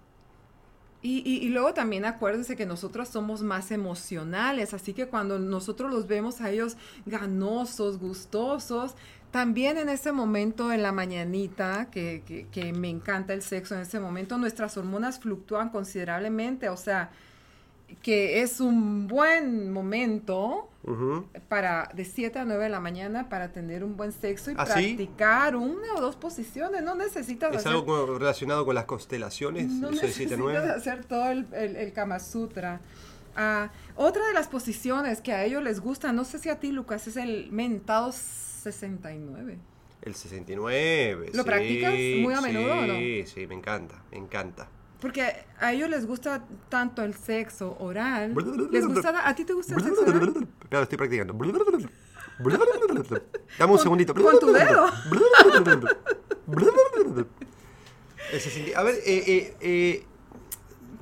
Y, 1.06 1.18
y- 1.30 1.44
y 1.44 1.50
luego 1.50 1.74
también 1.74 2.06
acuérdense 2.06 2.56
que 2.56 2.64
nosotros 2.64 3.08
somos 3.10 3.42
más 3.42 3.70
emocionales, 3.70 4.72
así 4.72 4.94
que 4.94 5.06
cuando 5.06 5.38
nosotros 5.38 5.90
los 5.92 6.06
vemos 6.06 6.40
a 6.40 6.48
ellos 6.50 6.78
ganosos, 7.04 7.98
gustosos, 7.98 8.94
también 9.30 9.76
en 9.76 9.88
ese 9.90 10.12
momento, 10.12 10.72
en 10.72 10.82
la 10.82 10.92
mañanita, 10.92 11.88
que, 11.90 12.22
que- 12.26 12.46
que 12.50 12.72
me 12.72 12.88
encanta 12.88 13.34
el 13.34 13.42
sexo, 13.42 13.74
en 13.74 13.82
ese 13.82 14.00
momento 14.00 14.38
nuestras 14.38 14.78
hormonas 14.78 15.18
fluctúan 15.20 15.68
considerablemente, 15.68 16.70
o 16.70 16.76
sea, 16.78 17.10
que 18.02 18.42
es 18.42 18.60
un 18.60 19.06
buen 19.06 19.70
momento 19.72 20.68
Ujú. 20.84 21.26
para 21.48 21.90
de 21.94 22.04
7 22.04 22.38
a 22.40 22.44
9 22.44 22.64
de 22.64 22.70
la 22.70 22.80
mañana 22.80 23.28
para 23.28 23.52
tener 23.52 23.84
un 23.84 23.96
buen 23.96 24.12
sexo 24.12 24.50
y 24.50 24.54
¿Ah, 24.58 24.66
sí? 24.66 24.72
practicar 24.94 25.56
una 25.56 25.94
o 25.96 26.00
dos 26.00 26.16
posiciones, 26.16 26.82
no 26.82 26.94
necesitas 26.94 27.50
¿Es 27.52 27.58
hacer 27.58 27.72
algo 27.72 28.18
relacionado 28.18 28.64
con 28.66 28.74
las 28.74 28.84
constelaciones? 28.84 29.66
no 29.68 29.90
eso 29.90 30.06
de 30.06 30.12
7 30.12 30.34
a 30.34 30.36
necesitas 30.36 30.38
9? 30.38 30.70
hacer 30.70 31.04
todo 31.04 31.30
el, 31.30 31.46
el- 31.52 31.76
el 31.76 31.92
Kama 31.92 32.18
Sutra. 32.20 32.80
Ah, 33.36 33.70
otra 33.96 34.26
de 34.28 34.32
las 34.32 34.46
posiciones 34.48 35.20
que 35.20 35.32
a 35.32 35.44
ellos 35.44 35.62
les 35.62 35.80
gusta, 35.80 36.12
no 36.12 36.24
sé 36.24 36.38
si 36.38 36.48
a 36.50 36.60
ti, 36.60 36.70
Lucas, 36.70 37.06
es 37.08 37.16
el 37.16 37.50
mentado 37.50 38.12
69. 38.12 39.58
El 40.02 40.14
69. 40.14 41.30
¿Lo 41.32 41.42
sí, 41.42 41.48
practicas 41.48 41.94
muy 42.20 42.34
a 42.34 42.40
menudo 42.40 42.72
o 42.72 42.86
no? 42.86 42.94
Sí, 42.94 43.24
sí, 43.26 43.46
me 43.46 43.54
encanta, 43.54 44.02
me 44.12 44.18
encanta. 44.18 44.68
Porque 45.04 45.34
a 45.60 45.70
ellos 45.74 45.90
les 45.90 46.06
gusta 46.06 46.42
tanto 46.70 47.02
el 47.02 47.12
sexo 47.12 47.76
oral. 47.78 48.34
Les 48.70 48.86
gusta, 48.86 49.28
¿A 49.28 49.34
ti 49.34 49.44
te 49.44 49.52
gusta 49.52 49.74
el 49.74 49.82
sexo 49.82 50.00
oral? 50.00 50.48
Claro, 50.70 50.84
estoy 50.84 50.96
practicando. 50.96 51.34
Dame 53.58 53.72
un 53.74 53.78
segundito. 53.78 54.14
Con 54.14 54.38
tu 54.40 54.50
dedo. 54.50 54.86
El 58.32 58.40
60 58.40 58.80
A 58.80 58.82
ver, 58.82 58.94
eh, 59.04 59.24
eh, 59.26 59.56
eh, 59.60 60.04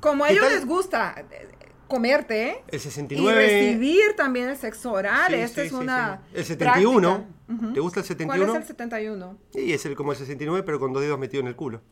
Como 0.00 0.24
a 0.24 0.26
¿Qué 0.26 0.32
ellos 0.34 0.46
tal? 0.46 0.54
les 0.56 0.66
gusta 0.66 1.14
eh, 1.30 1.48
comerte 1.86 2.48
¿eh? 2.48 2.64
el 2.66 2.76
y 2.78 2.80
69. 2.80 3.40
recibir 3.40 4.16
también 4.16 4.48
el 4.48 4.56
sexo 4.56 4.90
oral. 4.90 5.28
Sí, 5.28 5.34
Esta 5.36 5.60
sí, 5.60 5.66
es 5.68 5.72
sí, 5.72 5.78
una. 5.78 6.22
El 6.34 6.44
71. 6.44 7.00
práctica. 7.08 7.32
Ujú. 7.54 7.72
¿Te 7.72 7.78
gusta 7.80 8.00
el 8.00 8.06
¿Cuál 8.06 8.18
71? 8.18 8.52
es 8.52 8.60
el 8.62 8.66
71? 8.66 9.38
Sí, 9.52 9.72
es 9.72 9.86
el, 9.86 9.94
como 9.94 10.10
el 10.10 10.18
69, 10.18 10.64
pero 10.66 10.80
con 10.80 10.92
dos 10.92 11.02
dedos 11.02 11.20
metidos 11.20 11.42
en 11.42 11.46
el 11.46 11.54
culo. 11.54 11.82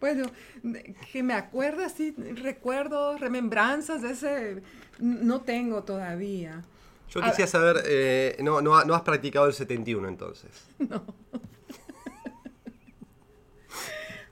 Bueno, 0.00 0.26
que 1.12 1.22
me 1.22 1.34
acuerdo 1.34 1.84
así, 1.84 2.14
recuerdos, 2.42 3.20
remembranzas 3.20 4.02
de 4.02 4.10
ese, 4.12 4.62
no 4.98 5.40
tengo 5.40 5.82
todavía. 5.84 6.62
Yo 7.08 7.22
quisiera 7.22 7.50
saber, 7.50 7.82
eh, 7.86 8.36
no, 8.42 8.60
no, 8.60 8.84
no 8.84 8.94
has 8.94 9.02
practicado 9.02 9.46
el 9.46 9.54
71 9.54 10.08
entonces. 10.08 10.50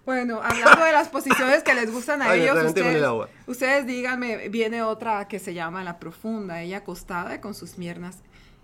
Bueno, 0.06 0.40
hablando 0.40 0.84
de 0.84 0.92
las 0.92 1.08
posiciones 1.08 1.64
que 1.64 1.75
les 1.75 1.92
gustan 1.92 2.22
a 2.22 2.30
Ay, 2.30 2.42
ellos, 2.42 2.56
el 2.56 2.66
ustedes, 2.66 3.04
ustedes 3.48 3.86
díganme, 3.86 4.48
viene 4.50 4.84
otra 4.84 5.26
que 5.26 5.40
se 5.40 5.52
llama 5.52 5.82
la 5.82 5.98
profunda, 5.98 6.62
ella 6.62 6.76
acostada 6.78 7.40
con 7.40 7.56
sus 7.56 7.72
piernas 7.72 8.18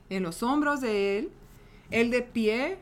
en 0.08 0.22
los 0.22 0.44
hombros 0.44 0.80
de 0.80 1.18
él, 1.18 1.32
él 1.90 2.12
de 2.12 2.22
pie, 2.22 2.78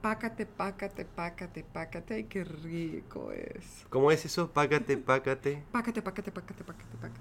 pácate, 0.00 0.46
pácate, 0.46 1.04
pácate, 1.04 1.64
pácate, 1.64 2.14
ay, 2.14 2.24
qué 2.24 2.44
rico 2.44 3.32
es. 3.32 3.86
¿Cómo 3.90 4.10
es 4.10 4.24
eso? 4.24 4.50
Pácate, 4.50 4.96
pácate. 4.96 5.62
Pácate, 5.72 6.02
pácate, 6.02 6.30
pácate, 6.32 6.64
pácate, 6.64 6.96
pácate. 6.96 7.20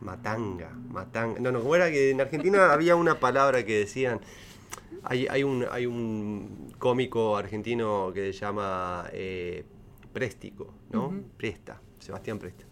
Matanga, 0.00 0.70
matanga. 0.90 1.40
No, 1.40 1.50
no, 1.52 1.60
¿cómo 1.60 1.74
era 1.74 1.90
que 1.90 2.10
en 2.10 2.20
Argentina 2.20 2.72
había 2.72 2.96
una 2.96 3.18
palabra 3.18 3.64
que 3.64 3.78
decían? 3.78 4.20
Hay, 5.02 5.26
hay, 5.28 5.42
un, 5.42 5.66
hay 5.70 5.86
un 5.86 6.72
cómico 6.78 7.36
argentino 7.36 8.12
que 8.12 8.32
se 8.32 8.40
llama 8.40 9.06
eh, 9.12 9.64
Préstico, 10.12 10.74
¿no? 10.90 11.12
Presta, 11.36 11.80
Sebastián 11.98 12.38
Presta. 12.38 12.65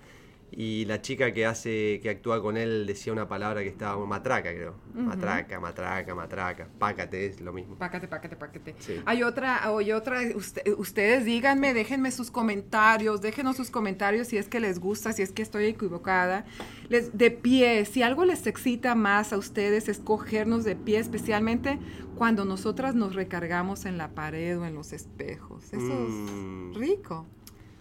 Y 0.56 0.84
la 0.84 1.02
chica 1.02 1.32
que 1.32 1.46
hace, 1.46 1.98
que 2.02 2.10
actúa 2.10 2.40
con 2.40 2.56
él 2.56 2.86
decía 2.86 3.12
una 3.12 3.26
palabra 3.26 3.62
que 3.62 3.68
estaba 3.68 4.04
matraca, 4.06 4.50
creo. 4.52 4.74
Matraca, 4.94 5.58
matraca, 5.58 6.14
matraca. 6.14 6.68
Pácate, 6.78 7.26
es 7.26 7.40
lo 7.40 7.52
mismo. 7.52 7.74
Pácate, 7.76 8.06
pácate, 8.06 8.36
pácate. 8.36 8.74
Sí. 8.78 9.00
Hay 9.04 9.22
otra, 9.24 9.66
hay 9.66 9.90
otra, 9.92 10.20
usted- 10.36 10.62
ustedes 10.78 11.24
díganme, 11.24 11.74
déjenme 11.74 12.12
sus 12.12 12.30
comentarios, 12.30 13.20
déjenos 13.20 13.56
sus 13.56 13.70
comentarios 13.70 14.28
si 14.28 14.36
es 14.36 14.48
que 14.48 14.60
les 14.60 14.78
gusta, 14.78 15.12
si 15.12 15.22
es 15.22 15.32
que 15.32 15.42
estoy 15.42 15.64
equivocada. 15.66 16.44
Les, 16.88 17.16
de 17.18 17.30
pie, 17.32 17.84
si 17.84 18.02
algo 18.02 18.24
les 18.24 18.46
excita 18.46 18.94
más 18.94 19.32
a 19.32 19.38
ustedes, 19.38 19.88
escogernos 19.88 20.62
de 20.64 20.76
pie, 20.76 20.98
especialmente 20.98 21.78
cuando 22.16 22.44
nosotras 22.44 22.94
nos 22.94 23.16
recargamos 23.16 23.86
en 23.86 23.98
la 23.98 24.10
pared 24.10 24.56
o 24.58 24.64
en 24.64 24.74
los 24.74 24.92
espejos. 24.92 25.64
Eso 25.72 25.78
Mm. 25.80 26.70
es 26.72 26.76
rico. 26.78 27.26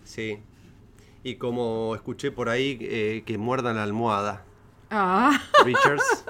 Sí. 0.03 0.39
Y 1.23 1.35
como 1.35 1.95
escuché 1.95 2.31
por 2.31 2.49
ahí, 2.49 2.77
eh, 2.81 3.23
que 3.25 3.37
muerdan 3.37 3.77
la 3.77 3.83
almohada. 3.83 4.43
Ah, 4.89 5.39
Richards. 5.63 6.25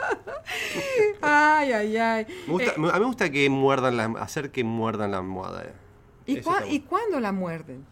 ay, 1.21 1.71
ay, 1.73 1.97
ay. 1.97 2.27
Me 2.47 2.53
gusta- 2.53 2.71
Eh, 2.71 2.73
a 2.75 2.79
mí 2.93 2.99
me 2.99 3.05
gusta 3.05 3.29
que 3.31 3.49
muerdan 3.49 3.97
la, 3.97 4.05
hacer 4.21 4.51
que 4.51 4.63
muerdan 4.63 5.11
la 5.11 5.17
almohada. 5.17 5.63
eh. 5.63 5.73
¿y, 6.25 6.37
cua- 6.41 6.65
¿Y 6.69 6.81
cuándo 6.81 7.19
la 7.19 7.31
muerden? 7.31 7.85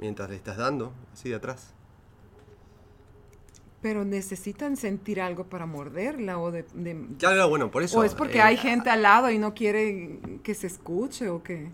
Mientras 0.00 0.30
le 0.30 0.36
estás 0.36 0.56
dando, 0.56 0.92
así 1.12 1.28
de 1.28 1.34
atrás. 1.34 1.72
Pero 3.82 4.04
necesitan 4.04 4.76
sentir 4.76 5.20
algo 5.20 5.44
para 5.44 5.66
morderla 5.66 6.38
o 6.38 6.50
de- 6.50 6.64
de, 6.74 7.06
Claro, 7.18 7.48
bueno, 7.48 7.70
por 7.70 7.82
eso. 7.82 7.98
¿O 7.98 8.04
es 8.04 8.14
porque 8.14 8.38
eh, 8.38 8.42
hay 8.42 8.56
gente 8.56 8.88
al 8.90 9.02
lado 9.02 9.30
y 9.30 9.38
no 9.38 9.52
quiere 9.54 10.18
que 10.42 10.54
se 10.54 10.66
escuche 10.66 11.28
o 11.28 11.42
qué? 11.42 11.70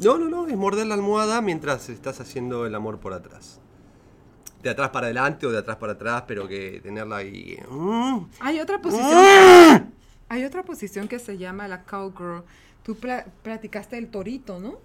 No, 0.00 0.18
no, 0.18 0.28
no, 0.28 0.46
es 0.48 0.56
morder 0.56 0.86
la 0.86 0.94
almohada 0.94 1.40
mientras 1.40 1.88
estás 1.88 2.20
haciendo 2.20 2.66
el 2.66 2.74
amor 2.74 2.98
por 2.98 3.12
atrás. 3.14 3.60
De 4.66 4.72
atrás 4.72 4.90
para 4.90 5.06
adelante 5.06 5.46
o 5.46 5.50
de 5.52 5.58
atrás 5.58 5.76
para 5.76 5.92
atrás, 5.92 6.24
pero 6.26 6.46
que 6.48 6.80
tenerla 6.82 7.16
ahí. 7.18 7.56
mm, 7.70 8.18
Hay 8.40 8.60
otra 8.60 8.80
posición. 8.80 9.92
Hay 10.28 10.44
otra 10.44 10.62
posición 10.64 11.08
que 11.08 11.18
se 11.18 11.38
llama 11.38 11.68
la 11.68 11.82
cowgirl. 11.84 12.42
Tú 12.82 12.96
practicaste 12.96 13.96
el 13.98 14.08
torito, 14.08 14.58
¿no? 14.60 14.78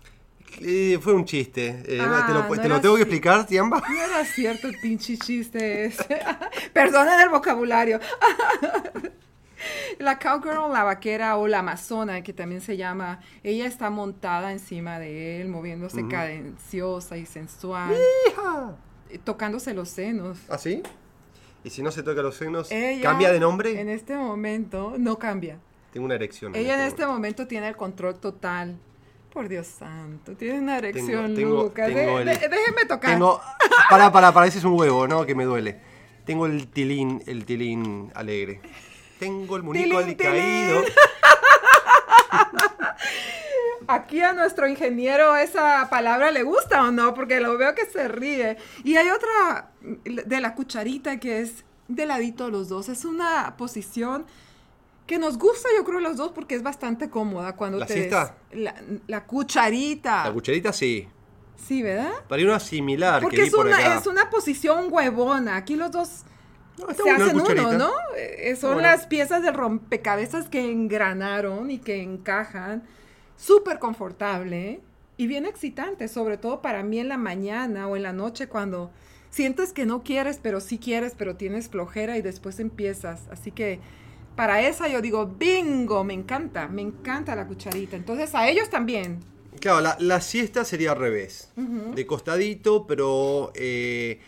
eh, 0.60 1.00
fue 1.02 1.14
un 1.14 1.24
chiste. 1.26 1.82
Eh, 1.88 2.00
Ah, 2.02 2.26
¿Te 2.28 2.34
lo, 2.34 2.44
no 2.44 2.62
te 2.62 2.68
lo 2.70 2.82
tengo 2.82 2.96
que 2.96 3.04
explicar, 3.04 3.46
Tiamba? 3.46 3.80
No 3.88 4.02
era 4.04 4.26
cierto 4.26 4.68
el 4.68 4.76
pinche 4.82 5.18
chiste 5.18 5.86
ese. 5.86 6.20
Perdonen 6.74 7.20
el 7.22 7.30
vocabulario. 7.30 8.00
La 10.00 10.18
cowgirl, 10.18 10.72
la 10.74 10.84
vaquera 10.84 11.38
o 11.38 11.48
la 11.48 11.60
amazona, 11.60 12.24
que 12.24 12.34
también 12.34 12.62
se 12.62 12.78
llama, 12.78 13.20
ella 13.44 13.68
está 13.68 13.92
montada 13.92 14.52
encima 14.52 14.98
de 14.98 15.40
él, 15.40 15.50
moviéndose 15.50 16.08
cadenciosa 16.08 17.16
y 17.18 17.28
sensual, 17.28 17.94
eh, 17.94 18.34
tocándose 19.20 19.74
los 19.74 19.90
senos. 19.90 20.38
¿Ah, 20.50 20.58
sí? 20.58 20.82
¿Y 21.64 21.70
si 21.70 21.84
no 21.84 21.92
se 21.92 22.02
toca 22.04 22.22
los 22.22 22.36
senos, 22.36 22.72
Ella, 22.72 23.02
cambia 23.04 23.32
de 23.32 23.40
nombre? 23.40 23.80
En 23.80 23.90
este 23.90 24.16
momento 24.16 24.96
no 24.98 25.18
cambia. 25.20 25.60
Tengo 25.94 26.06
una 26.06 26.16
erección. 26.16 26.56
Ella 26.56 26.74
en 26.76 26.82
este 26.82 27.02
momento. 27.06 27.14
momento 27.14 27.48
tiene 27.48 27.68
el 27.68 27.76
control 27.76 28.16
total. 28.20 28.78
Por 29.32 29.48
Dios 29.48 29.68
santo, 29.68 30.34
tiene 30.36 30.60
una 30.60 30.78
erección, 30.78 31.34
tengo- 31.36 31.64
Lucas. 31.64 31.88
tengo 31.88 32.18
De- 32.18 32.22
el- 32.34 32.40
de- 32.40 32.50
déjeme 32.50 32.86
tocar. 32.86 33.12
Tengo. 33.12 33.40
Para, 33.90 34.12
para, 34.12 34.34
para, 34.34 34.48
ese 34.48 34.58
es 34.58 34.66
un 34.66 34.78
huevo, 34.78 35.08
¿no? 35.08 35.26
Que 35.26 35.36
me 35.36 35.46
duele. 35.46 35.80
Tengo 36.26 36.46
el 36.48 36.68
tilín, 36.68 37.24
el 37.26 37.46
tilín 37.46 38.12
alegre. 38.14 38.60
Tengo 39.20 39.56
el 39.56 39.64
muñeco 39.64 40.02
caído. 40.18 40.82
Aquí 43.94 44.22
a 44.22 44.34
nuestro 44.34 44.68
ingeniero 44.68 45.36
esa 45.36 45.88
palabra 45.90 46.32
le 46.32 46.44
gusta 46.44 46.84
o 46.84 46.92
no, 46.92 47.14
porque 47.14 47.40
lo 47.40 47.58
veo 47.58 47.74
que 47.76 47.86
se 47.86 48.08
ríe. 48.08 48.58
Y 48.84 48.96
hay 48.96 49.10
otra 49.10 49.72
de 49.82 50.42
la 50.42 50.56
cucharita 50.56 51.20
que 51.20 51.42
es 51.42 51.64
de 51.88 52.06
ladito 52.06 52.50
los 52.50 52.70
dos. 52.70 52.90
Es 52.90 53.06
una 53.06 53.56
posición 53.58 54.26
que 55.08 55.18
nos 55.18 55.38
gusta, 55.38 55.68
yo 55.76 55.84
creo, 55.84 56.00
los 56.00 56.16
dos, 56.18 56.32
porque 56.32 56.56
es 56.56 56.64
bastante 56.64 57.10
cómoda 57.10 57.56
cuando 57.56 57.80
¿La 57.80 57.86
te 57.86 57.94
siesta? 57.94 58.36
La, 58.54 58.76
la 59.08 59.26
cucharita. 59.26 60.24
La 60.26 60.32
cucharita 60.32 60.72
sí. 60.72 61.08
sí, 61.68 61.82
¿verdad? 61.84 62.12
Para 62.30 62.44
una 62.44 62.60
similar 62.60 63.22
Porque 63.22 63.38
que 63.38 63.42
vi 63.44 63.48
es 63.50 63.54
por 63.54 63.66
una, 63.66 63.78
acá. 63.78 63.98
es 63.98 64.08
una 64.08 64.30
posición 64.30 64.88
huevona. 64.90 65.58
Aquí 65.58 65.76
los 65.76 65.92
dos 65.92 66.24
No, 66.78 66.88
se 66.94 67.10
hacen 67.10 67.40
uno. 67.42 67.74
¿no? 67.74 67.92
Eh, 68.18 68.56
son 68.56 68.76
bueno. 68.76 68.88
las 68.90 69.06
piezas 69.08 69.44
del 69.44 69.54
rompecabezas 69.54 70.48
que 70.48 70.72
engranaron 70.72 71.70
y 71.72 71.80
que 71.80 72.02
encajan. 72.02 72.84
Súper 73.42 73.80
confortable 73.80 74.82
y 75.18 75.26
bien 75.26 75.48
excitante, 75.48 76.08
sobre 76.08 76.38
todo 76.38 76.62
para 76.62 76.84
mí 76.84 77.00
en 77.00 77.10
la 77.10 77.18
mañana 77.18 77.88
o 77.88 77.96
en 77.96 78.04
la 78.04 78.14
noche 78.14 78.48
cuando 78.48 78.92
sientes 79.32 79.74
que 79.74 79.88
no 79.88 80.04
quieres, 80.04 80.40
pero 80.42 80.62
sí 80.62 80.78
quieres, 80.78 81.16
pero 81.18 81.36
tienes 81.36 81.68
flojera 81.68 82.18
y 82.18 82.22
después 82.22 82.60
empiezas. 82.60 83.22
Así 83.32 83.52
que 83.52 83.80
para 84.36 84.62
esa 84.62 84.88
yo 84.88 85.02
digo, 85.02 85.26
bingo, 85.26 86.04
me 86.04 86.14
encanta, 86.14 86.68
me 86.68 86.84
encanta 86.84 87.36
la 87.36 87.48
cucharita. 87.48 87.96
Entonces 87.96 88.36
a 88.36 88.48
ellos 88.48 88.70
también. 88.70 89.20
Claro, 89.60 89.82
la, 89.82 89.98
la 90.00 90.22
siesta 90.22 90.64
sería 90.64 90.92
al 90.92 91.00
revés. 91.00 91.50
De 91.56 92.06
costadito, 92.06 92.86
pero 92.86 93.52
eh, 93.56 94.20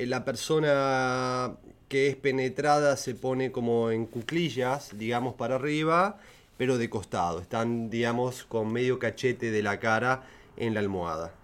la 0.00 0.24
persona 0.24 1.56
que 1.88 2.08
es 2.08 2.16
penetrada 2.16 2.96
se 2.96 3.14
pone 3.14 3.52
como 3.52 3.90
en 3.90 4.06
cuclillas, 4.06 4.96
digamos, 4.98 5.34
para 5.34 5.56
arriba, 5.56 6.18
pero 6.56 6.78
de 6.78 6.90
costado. 6.90 7.40
Están, 7.40 7.90
digamos, 7.90 8.44
con 8.44 8.72
medio 8.72 8.98
cachete 8.98 9.50
de 9.50 9.62
la 9.62 9.78
cara 9.80 10.24
en 10.56 10.74
la 10.74 10.80
almohada. 10.80 11.34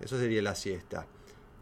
Eso 0.00 0.18
sería 0.18 0.42
la 0.42 0.54
siesta. 0.54 1.06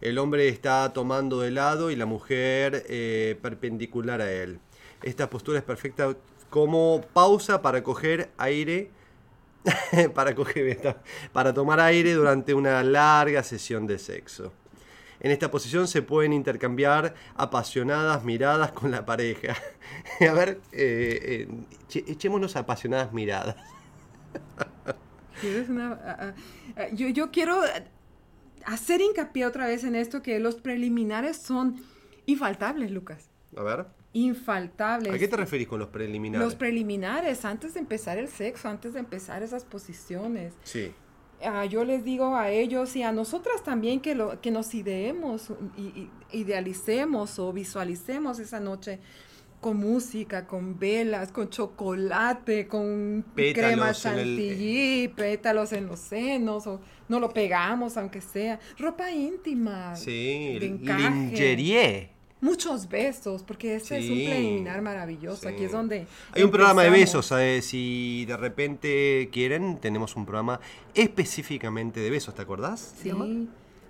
El 0.00 0.18
hombre 0.18 0.48
está 0.48 0.92
tomando 0.92 1.40
de 1.40 1.50
lado 1.50 1.90
y 1.90 1.96
la 1.96 2.06
mujer 2.06 2.84
eh, 2.88 3.38
perpendicular 3.40 4.20
a 4.20 4.32
él. 4.32 4.58
Esta 5.02 5.30
postura 5.30 5.58
es 5.58 5.64
perfecta 5.64 6.16
como 6.50 7.02
pausa 7.12 7.62
para 7.62 7.82
coger 7.82 8.30
aire 8.36 8.90
para, 10.14 10.34
coger, 10.34 10.96
para 11.32 11.54
tomar 11.54 11.80
aire 11.80 12.14
durante 12.14 12.54
una 12.54 12.82
larga 12.82 13.42
sesión 13.42 13.86
de 13.86 13.98
sexo. 13.98 14.52
En 15.24 15.30
esta 15.30 15.50
posición 15.52 15.86
se 15.86 16.02
pueden 16.02 16.32
intercambiar 16.32 17.14
apasionadas 17.36 18.24
miradas 18.24 18.72
con 18.72 18.90
la 18.90 19.06
pareja. 19.06 19.54
A 20.28 20.32
ver, 20.32 20.60
eh, 20.72 21.46
eh, 21.94 22.02
echémonos 22.08 22.56
apasionadas 22.56 23.12
miradas. 23.12 23.54
¿Quieres 25.40 25.68
una- 25.68 25.92
ah, 26.04 26.16
ah, 26.18 26.32
ah, 26.76 26.86
yo, 26.92 27.08
yo 27.08 27.30
quiero 27.30 27.60
hacer 28.64 29.00
hincapié 29.00 29.46
otra 29.46 29.66
vez 29.66 29.84
en 29.84 29.94
esto 29.94 30.22
que 30.22 30.38
los 30.40 30.56
preliminares 30.56 31.36
son 31.36 31.80
infaltables, 32.26 32.90
Lucas. 32.90 33.28
A 33.56 33.62
ver, 33.62 33.86
Infaltables. 34.14 35.12
¿a 35.14 35.18
qué 35.18 35.26
te 35.28 35.36
referís 35.36 35.66
con 35.68 35.78
los 35.78 35.88
preliminares? 35.88 36.44
Los 36.44 36.54
preliminares, 36.54 37.44
antes 37.46 37.74
de 37.74 37.80
empezar 37.80 38.18
el 38.18 38.28
sexo, 38.28 38.68
antes 38.68 38.92
de 38.92 38.98
empezar 39.00 39.42
esas 39.42 39.64
posiciones. 39.64 40.52
sí, 40.64 40.92
Ah, 41.44 41.64
yo 41.64 41.84
les 41.84 42.04
digo 42.04 42.36
a 42.36 42.50
ellos 42.50 42.94
y 42.96 43.02
a 43.02 43.12
nosotras 43.12 43.62
también 43.64 44.00
que, 44.00 44.14
lo, 44.14 44.40
que 44.40 44.50
nos 44.50 44.74
ideemos, 44.74 45.50
y, 45.76 45.82
y- 45.82 46.10
idealicemos 46.32 47.38
o 47.38 47.52
visualicemos 47.52 48.38
esa 48.38 48.60
noche 48.60 49.00
con 49.60 49.76
música, 49.76 50.46
con 50.46 50.78
velas, 50.78 51.30
con 51.30 51.48
chocolate, 51.48 52.66
con 52.66 53.24
Pétalos 53.34 53.68
crema 53.68 53.88
el- 53.90 53.94
chantilly, 53.94 55.08
pétalos 55.08 55.72
en 55.72 55.86
los 55.86 56.00
senos, 56.00 56.66
o 56.66 56.80
no 57.08 57.20
lo 57.20 57.32
pegamos 57.32 57.96
aunque 57.96 58.20
sea. 58.20 58.58
Ropa 58.78 59.10
íntima. 59.12 59.94
sí, 59.94 60.58
lingerie. 60.60 62.10
Muchos 62.42 62.88
besos, 62.88 63.42
porque 63.44 63.76
este 63.76 63.98
es 63.98 64.10
un 64.10 64.16
preliminar 64.26 64.82
maravilloso. 64.82 65.48
Aquí 65.48 65.64
es 65.64 65.72
donde. 65.72 66.06
Hay 66.32 66.42
un 66.42 66.50
programa 66.50 66.82
de 66.82 66.90
besos, 66.90 67.30
eh, 67.32 67.62
si 67.62 68.24
de 68.26 68.36
repente 68.36 69.30
quieren, 69.32 69.78
tenemos 69.78 70.16
un 70.16 70.26
programa 70.26 70.58
específicamente 70.92 72.00
de 72.00 72.10
besos, 72.10 72.34
¿te 72.34 72.42
acordás? 72.42 72.94
Sí. 73.00 73.12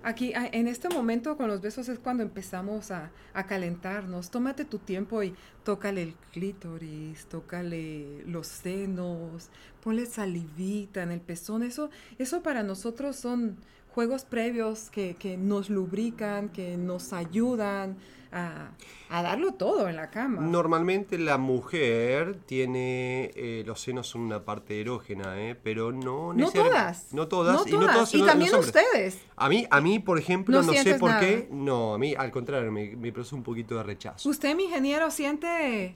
Aquí, 0.05 0.33
a- 0.33 0.47
en 0.51 0.67
este 0.67 0.89
momento 0.89 1.37
con 1.37 1.47
los 1.47 1.61
besos 1.61 1.87
es 1.89 1.97
cuando 1.97 2.23
empezamos 2.23 2.91
a, 2.91 3.09
a 3.33 3.45
calentarnos. 3.47 4.29
Tómate 4.29 4.65
tu 4.65 4.77
tiempo 4.77 5.23
y 5.23 5.33
tócale 5.63 6.03
el 6.03 6.13
clítoris, 6.33 7.25
tócale 7.27 8.21
los 8.27 8.45
senos, 8.47 9.49
ponle 9.81 10.05
salivita 10.05 11.03
en 11.03 11.11
el 11.11 11.21
pezón. 11.21 11.63
Eso, 11.63 11.89
eso 12.19 12.43
para 12.43 12.63
nosotros 12.63 13.15
son 13.15 13.55
juegos 13.93 14.25
previos 14.25 14.89
que, 14.89 15.15
que 15.15 15.37
nos 15.37 15.69
lubrican, 15.69 16.49
que 16.49 16.77
nos 16.77 17.13
ayudan 17.13 17.97
a, 18.31 18.71
a 19.09 19.21
darlo 19.21 19.53
todo 19.53 19.87
en 19.87 19.95
la 19.95 20.09
cama. 20.09 20.41
Normalmente 20.41 21.19
la 21.19 21.37
mujer 21.37 22.39
tiene 22.47 23.29
eh, 23.35 23.63
los 23.65 23.79
senos 23.79 24.07
son 24.07 24.21
una 24.21 24.43
parte 24.43 24.81
erógena, 24.81 25.39
¿eh? 25.39 25.55
pero 25.55 25.91
no 25.91 26.33
no 26.33 26.51
todas. 26.51 27.13
No 27.13 27.27
todas. 27.27 27.55
No 27.55 27.67
y 27.67 27.71
no 27.73 27.85
todas. 27.85 28.13
Y 28.15 28.23
también 28.23 28.55
ustedes. 28.55 29.19
A 29.35 29.49
mí, 29.49 29.67
a 29.69 29.79
mí, 29.81 29.99
por 29.99 30.17
ejemplo, 30.17 30.61
No 30.61 30.71
no, 30.71 30.73
sé 30.73 30.95
por 30.95 31.11
nada. 31.11 31.21
qué. 31.21 31.47
No, 31.51 31.93
a 31.93 31.97
mí, 31.99 32.15
al 32.17 32.31
contrario, 32.31 32.71
me, 32.71 32.95
me 32.95 33.11
produce 33.11 33.35
un 33.35 33.43
poquito 33.43 33.75
de 33.75 33.83
rechazo. 33.83 34.27
Usted, 34.27 34.55
mi 34.55 34.63
ingeniero, 34.63 35.11
siente 35.11 35.95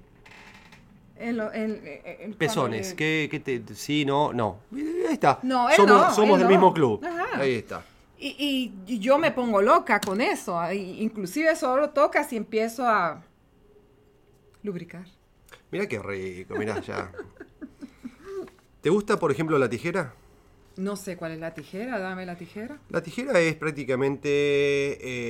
el, 1.20 1.40
el- 1.40 1.52
el- 1.54 2.02
el- 2.22 2.34
Pezones, 2.36 2.94
¿qué, 2.94 3.28
qué 3.30 3.40
te, 3.40 3.62
sí, 3.76 4.06
no, 4.06 4.34
no. 4.34 4.60
Ahí 4.74 5.06
está. 5.14 5.40
No, 5.44 5.70
él 5.70 5.76
somos 5.76 5.92
no, 5.92 6.14
somos 6.14 6.34
él 6.34 6.40
del 6.40 6.44
no. 6.48 6.50
mismo 6.50 6.74
club. 6.74 7.04
Ajá. 7.06 7.40
Ahí 7.42 7.56
está. 7.56 7.84
Y, 8.20 8.74
y 8.88 9.00
yo 9.00 9.18
me 9.20 9.32
pongo 9.32 9.62
loca 9.62 10.00
con 10.00 10.22
eso. 10.22 10.60
y 10.74 11.04
inclusive 11.04 11.56
solo 11.56 11.92
tocas 11.92 12.32
y 12.34 12.38
empiezo 12.38 12.88
a 12.88 13.22
lubricar. 14.64 15.06
Mira 15.72 15.88
qué 15.88 16.00
rico, 16.00 16.56
mira 16.58 16.80
ya. 16.82 17.12
¿Te 18.82 18.90
gusta, 18.90 19.18
por 19.20 19.32
ejemplo, 19.32 19.58
la 19.58 19.70
tijera? 19.70 20.14
No 20.78 20.96
sé 20.96 21.18
cuál 21.18 21.32
es 21.34 21.40
la 21.40 21.54
tijera, 21.54 22.00
dame 22.00 22.26
la 22.26 22.38
tijera. 22.38 22.80
La 22.90 23.02
tijera 23.02 23.40
es 23.40 23.56
prácticamente 23.56 24.28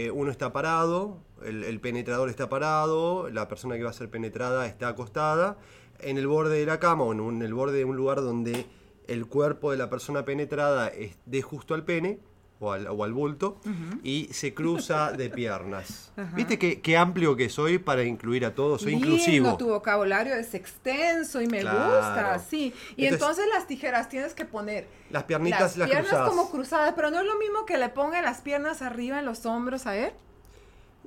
eh, 0.06 0.12
uno 0.12 0.30
está 0.32 0.52
parado, 0.52 1.20
el, 1.46 1.64
el 1.64 1.80
penetrador 1.80 2.30
está 2.30 2.50
parado, 2.50 3.30
la 3.30 3.48
persona 3.48 3.76
que 3.78 3.84
va 3.84 3.90
a 3.90 3.94
ser 3.94 4.10
penetrada 4.10 4.66
está 4.68 4.90
acostada 4.90 5.58
en 6.00 6.18
el 6.18 6.28
borde 6.28 6.60
de 6.60 6.66
la 6.66 6.80
cama 6.80 7.04
o 7.04 7.12
en, 7.14 7.20
un- 7.20 7.36
en 7.38 7.42
el 7.44 7.54
borde 7.54 7.78
de 7.80 7.86
un 7.86 7.96
lugar 7.96 8.18
donde 8.22 8.66
el 9.08 9.26
cuerpo 9.26 9.72
de 9.72 9.78
la 9.78 9.90
persona 9.90 10.26
penetrada 10.26 10.88
es 10.90 11.16
de 11.26 11.42
justo 11.42 11.74
al 11.74 11.84
pene 11.86 12.20
o 12.60 12.72
al, 12.72 12.88
o 12.88 13.04
al 13.04 13.14
bulto 13.14 13.62
y 14.04 14.30
se 14.32 14.54
cruza 14.56 15.12
de 15.12 15.30
piernas. 15.30 16.12
Ajá. 16.18 16.36
¿Viste 16.36 16.58
qué, 16.58 16.82
qué 16.82 16.98
amplio 16.98 17.36
que 17.36 17.50
soy 17.50 17.78
para 17.78 18.04
incluir 18.04 18.46
a 18.46 18.56
todos? 18.56 18.82
Soy 18.82 18.94
Lindo, 18.94 19.08
inclusivo. 19.08 19.58
tu 19.58 19.70
vocabulario 19.70 20.34
es 20.36 20.54
extenso 20.56 21.40
y 21.42 21.48
me 21.48 21.60
Claro. 21.62 21.86
gusta, 21.86 22.40
sí. 22.40 22.74
Y 22.96 23.06
Entonces- 23.06 23.14
entonces, 23.22 23.46
las 23.54 23.68
tijeras 23.68 24.10
tienes 24.10 24.34
que 24.34 24.44
poner 24.46 24.88
Las 25.12 25.24
piernitas 25.26 25.78
las 25.78 25.78
las, 25.78 25.90
piernas 25.90 26.28
como 26.30 26.50
cruzadas, 26.50 26.94
pero 26.96 27.12
no 27.12 27.20
es 27.20 27.26
lo 27.28 27.38
mismo 27.38 27.66
que 27.68 27.78
le 27.78 27.90
ponga 27.90 28.22
las 28.24 28.42
piernas 28.42 28.82
arriba 28.82 29.20
en 29.20 29.26
los 29.26 29.46
hombros 29.46 29.86
a 29.86 29.96
él. 29.96 30.12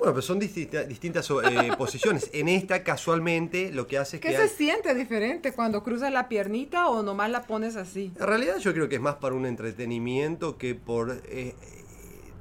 Bueno, 0.01 0.15
pero 0.15 0.23
son 0.23 0.39
distinta- 0.39 0.83
distintas 0.85 1.31
eh, 1.31 1.71
posiciones. 1.79 2.31
En 2.33 2.49
esta, 2.49 2.83
casualmente, 2.83 3.71
lo 3.71 3.87
que 3.87 3.99
hace 3.99 4.17
es 4.17 4.23
¿Qué 4.23 4.31
que... 4.31 4.37
se 4.37 4.49
siente 4.49 4.95
diferente 4.95 5.53
cuando 5.53 5.83
cruzas 5.85 6.11
la 6.13 6.27
piernita 6.29 6.89
o 6.89 7.03
nomás 7.03 7.31
la 7.31 7.43
pones 7.43 7.77
así? 7.77 8.11
En 8.19 8.27
realidad 8.27 8.57
yo 8.59 8.73
creo 8.73 8.89
que 8.89 8.95
es 8.97 9.01
más 9.01 9.17
para 9.17 9.35
un 9.35 9.45
entretenimiento 9.47 10.57
que 10.57 10.75
por... 10.75 11.21
eh, 11.27 11.55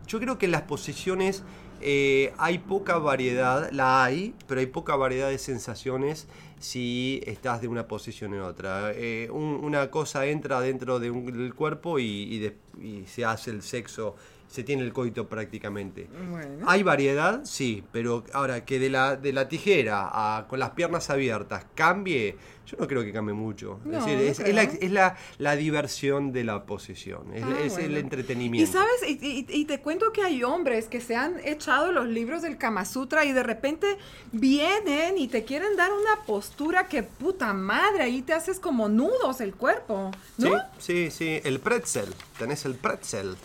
yo 0.08 0.19
creo 0.19 0.38
que 0.38 0.48
las 0.48 0.62
posiciones 0.63 1.43
eh, 1.82 2.34
hay 2.38 2.60
poca 2.60 2.98
variedad, 2.98 3.69
la 3.72 4.04
hay, 4.06 4.34
pero 4.48 4.60
hay 4.62 4.65
poca 4.67 4.95
variedad 4.95 5.30
de 5.30 5.38
sensaciones 5.38 6.28
si 6.60 7.22
estás 7.26 7.62
de 7.62 7.67
una 7.67 7.88
posición 7.88 8.34
en 8.34 8.39
otra. 8.41 8.91
Eh, 8.95 9.30
un- 9.32 9.60
una 9.63 9.91
cosa 9.91 10.26
entra 10.28 10.62
dentro 10.62 11.00
de 11.00 11.12
un- 11.12 11.26
del 11.26 11.54
cuerpo 11.54 12.00
y, 12.00 12.06
y 12.06 12.39
de- 12.39 12.56
y 12.82 13.06
se 13.06 13.24
hace 13.26 13.52
el 13.52 13.62
sexo, 13.62 14.15
se 14.50 14.64
tiene 14.64 14.82
el 14.84 14.92
coito 14.92 15.30
prácticamente. 15.30 16.10
Bueno. 16.30 16.66
Hay 16.68 16.82
variedad, 16.84 17.46
sí, 17.46 17.84
pero 17.92 18.24
ahora 18.34 18.66
que 18.66 18.80
de 18.80 18.90
la, 18.90 19.16
de 19.16 19.32
la 19.32 19.48
tijera 19.48 20.10
a 20.12 20.48
con 20.48 20.58
las 20.60 20.72
piernas 20.72 21.10
abiertas 21.12 21.66
cambie, 21.76 22.36
yo 22.66 22.76
no 22.80 22.88
creo 22.88 23.04
que 23.04 23.14
cambie 23.14 23.34
mucho. 23.36 23.80
No, 23.86 24.00
es 24.00 24.06
decir, 24.06 24.16
no 24.20 24.22
es, 24.32 24.40
es 24.40 24.54
la, 24.56 24.64
es 24.64 24.92
la- 24.92 25.18
la 25.38 25.56
diversión 25.56 26.32
de 26.32 26.44
la 26.44 26.64
posición, 26.66 27.32
es, 27.36 27.44
Ah, 27.44 27.58
es 27.64 27.78
el. 27.78 27.92
Y 27.92 27.98
entretenimiento. 27.98 28.72
sabes, 28.72 29.08
y, 29.08 29.20
y- 29.24 29.46
y 29.50 29.66
te 29.66 29.82
cuento 29.82 30.12
que 30.12 30.24
hay 30.24 30.44
hombres 30.44 30.88
que 30.88 31.00
se 31.00 31.16
han 31.16 31.40
echado 31.46 31.92
los 31.92 32.08
libros 32.08 32.42
del 32.42 32.58
Kama 32.58 32.86
Sutra 32.86 33.26
y 33.26 33.34
de 33.34 33.44
repente 33.44 33.98
vienen 34.32 35.18
y 35.20 35.28
te 35.28 35.44
quieren 35.44 35.76
dar 35.76 35.92
una 35.92 36.26
postura 36.26 36.88
que 36.88 37.04
puta 37.04 37.54
madre, 37.54 38.02
ahí 38.04 38.22
te 38.24 38.34
haces 38.34 38.60
como 38.60 38.90
nudos 38.90 39.42
el 39.42 39.54
cuerpo, 39.54 40.10
¿no? 40.38 40.50
Sí, 40.80 41.10
sí, 41.10 41.12
sí, 41.12 41.40
el 41.44 41.60
pretzel, 41.60 42.14
tenés 42.40 42.66
el 42.66 42.76
pretzel. 42.76 43.36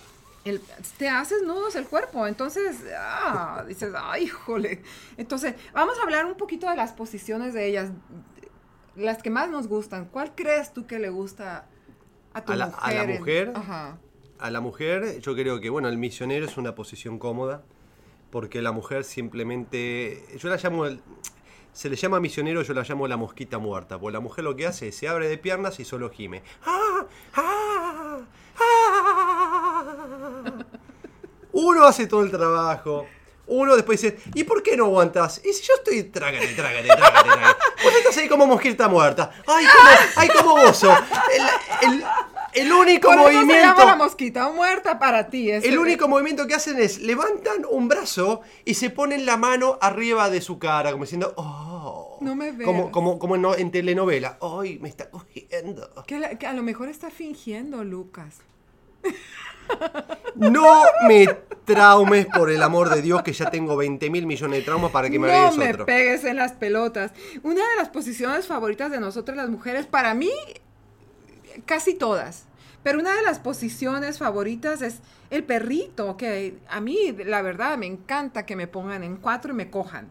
El- 0.45 0.61
te 0.99 1.09
haces 1.09 1.43
nudos 1.43 1.75
el 1.75 1.87
cuerpo, 1.87 2.27
entonces, 2.27 2.77
ah, 2.99 3.65
dices, 3.67 3.93
ay, 3.97 4.25
híjole. 4.25 4.83
Entonces, 5.17 5.55
vamos 5.73 5.99
a 5.99 6.03
hablar 6.03 6.27
un 6.27 6.35
poquito 6.35 6.69
de 6.69 6.77
las 6.77 6.93
posiciones 6.93 7.55
de 7.55 7.67
ellas, 7.67 7.91
las 8.95 9.23
que 9.23 9.31
más 9.31 9.49
nos 9.49 9.69
gustan. 9.69 10.05
¿Cuál 10.07 10.35
crees 10.35 10.73
tú 10.75 10.87
que 10.87 10.99
le 10.99 11.09
gusta 11.09 11.67
a 12.35 12.45
tu 12.45 12.53
¿A 12.53 12.57
la- 12.57 12.67
mujer? 12.67 12.83
a 12.83 12.93
la 13.07 13.19
mujer? 13.19 13.53
Ajá. 13.55 13.99
A 14.39 14.51
la 14.51 14.61
mujer, 14.61 15.21
yo 15.21 15.35
creo 15.35 15.61
que, 15.61 15.71
bueno, 15.71 15.89
el 15.89 15.97
misionero 15.97 16.45
es 16.45 16.57
una 16.59 16.75
posición 16.75 17.19
cómoda, 17.19 17.63
porque 18.31 18.61
la 18.61 18.73
mujer 18.73 19.05
simplemente, 19.05 20.27
yo 20.39 20.49
la 20.51 20.57
llamo, 20.57 20.85
el- 20.87 21.01
se 21.73 21.89
le 21.89 21.97
llama 21.97 22.21
misionero, 22.21 22.61
yo 22.63 22.75
la 22.75 22.83
llamo 22.83 23.09
la 23.09 23.17
mosquita 23.17 23.59
muerta, 23.59 23.99
porque 23.99 24.13
la 24.13 24.21
mujer 24.21 24.45
lo 24.45 24.55
que 24.57 24.67
hace 24.67 24.89
es 24.89 24.97
se 24.97 25.09
abre 25.09 25.29
de 25.29 25.39
piernas 25.39 25.81
y 25.81 25.85
solo 25.85 26.11
gime. 26.11 26.43
¡Ah! 26.67 27.07
¡Ah! 27.35 28.19
¡Ah! 28.59 29.85
Uno 31.75 31.87
hace 31.87 32.07
todo 32.07 32.23
el 32.23 32.31
trabajo. 32.31 33.07
Uno 33.47 33.75
después 33.77 34.01
dice, 34.01 34.17
¿y 34.35 34.45
por 34.45 34.63
qué 34.63 34.75
no 34.77 34.87
aguantas? 34.87 35.41
Y 35.45 35.53
si 35.53 35.63
yo 35.65 35.75
estoy, 35.75 36.05
trágate, 36.05 36.47
trágate, 36.55 36.87
trágate, 36.87 37.29
trágate. 37.29 37.61
Vos 37.83 37.93
estás 37.95 38.17
ahí 38.17 38.29
como 38.29 38.47
mosquita 38.47 38.89
muerta. 38.89 39.31
¡Ay, 39.47 39.67
como, 39.67 39.91
ay, 40.17 40.29
como 40.29 40.55
oso! 40.55 40.91
El, 41.83 41.91
el- 41.93 42.05
el 42.55 42.73
único 42.73 43.09
Por 43.09 43.17
eso 43.19 43.27
se 43.27 43.35
movimiento... 43.35 43.67
llama 43.81 43.85
la 43.85 43.97
mosquita 43.97 44.49
muerta 44.49 44.99
para 45.01 45.29
ti. 45.29 45.51
es- 45.51 45.65
El 45.65 45.77
único 45.79 46.07
movimiento 46.09 46.47
que 46.47 46.55
hacen 46.55 46.79
es 46.81 47.01
levantan 47.01 47.67
un 47.69 47.89
brazo 47.89 48.43
y 48.65 48.75
se 48.75 48.91
ponen 48.91 49.27
la 49.27 49.37
mano 49.37 49.77
arriba 49.81 50.31
de 50.31 50.41
su 50.41 50.59
cara, 50.61 50.93
como 50.93 51.03
diciendo, 51.05 51.35
oh. 51.37 52.19
No 52.21 52.35
me 52.37 52.53
veas. 52.53 52.65
Como, 52.67 52.93
como, 52.93 53.19
como 53.19 53.35
en, 53.35 53.45
en 53.61 53.71
telenovela. 53.73 54.39
¡Ay, 54.41 54.79
me 54.79 54.89
está 54.89 55.11
cogiendo! 55.11 55.93
Que, 56.07 56.19
la- 56.21 56.39
que 56.39 56.47
a 56.47 56.53
lo 56.55 56.63
mejor 56.63 56.89
está 56.89 57.11
fingiendo, 57.11 57.83
Lucas. 57.85 58.37
No 60.35 60.83
me 61.09 61.27
traumes 61.65 62.27
por 62.27 62.51
el 62.51 62.63
amor 62.63 62.91
de 62.91 63.01
Dios, 63.03 63.23
que 63.23 63.33
ya 63.33 63.51
tengo 63.51 63.77
20 63.77 64.11
mil 64.11 64.27
millones 64.27 64.59
de 64.61 64.65
traumas 64.65 64.91
para 64.91 65.09
que 65.09 65.19
me 65.19 65.29
no 65.29 65.53
me 65.53 65.71
otro. 65.71 65.87
pegues 65.87 66.25
en 66.25 66.37
las 66.37 66.53
pelotas. 66.53 67.13
Una 67.43 67.61
de 67.71 67.77
las 67.77 67.89
posiciones 67.89 68.47
favoritas 68.47 68.91
de 68.91 69.01
nosotras 69.01 69.37
las 69.37 69.49
mujeres, 69.49 69.87
para 69.87 70.13
mí, 70.15 70.31
casi 71.65 71.95
todas. 71.95 72.45
Pero 72.83 72.99
una 72.99 73.15
de 73.15 73.23
las 73.23 73.39
posiciones 73.39 74.19
favoritas 74.19 74.83
es 74.83 74.99
el 75.31 75.43
perrito, 75.45 76.17
que 76.19 76.59
a 76.69 76.81
mí, 76.81 77.15
la 77.25 77.41
verdad, 77.41 77.79
me 77.79 77.87
encanta 77.87 78.45
que 78.45 78.57
me 78.57 78.67
pongan 78.67 79.03
en 79.03 79.17
cuatro 79.17 79.53
y 79.53 79.57
me 79.57 79.71
cojan. 79.71 80.09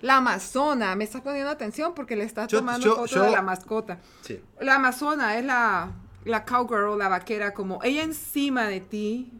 La 0.00 0.16
amazona, 0.16 0.96
me 0.96 1.04
está 1.04 1.22
poniendo 1.22 1.48
atención 1.50 1.94
porque 1.94 2.16
le 2.16 2.24
está 2.24 2.48
Yo- 2.48 2.58
tomando 2.58 2.84
yo- 2.84 2.96
foto 2.96 3.06
yo- 3.14 3.22
de 3.22 3.30
la 3.30 3.42
mascota. 3.42 3.98
Sí. 4.22 4.40
La 4.58 4.74
amazona 4.74 5.38
es 5.38 5.44
la, 5.44 5.92
la 6.24 6.44
cowgirl, 6.44 6.98
la 6.98 7.08
vaquera, 7.08 7.52
como 7.54 7.80
ella 7.82 8.02
encima 8.02 8.66
de 8.68 8.80
ti. 8.80 9.32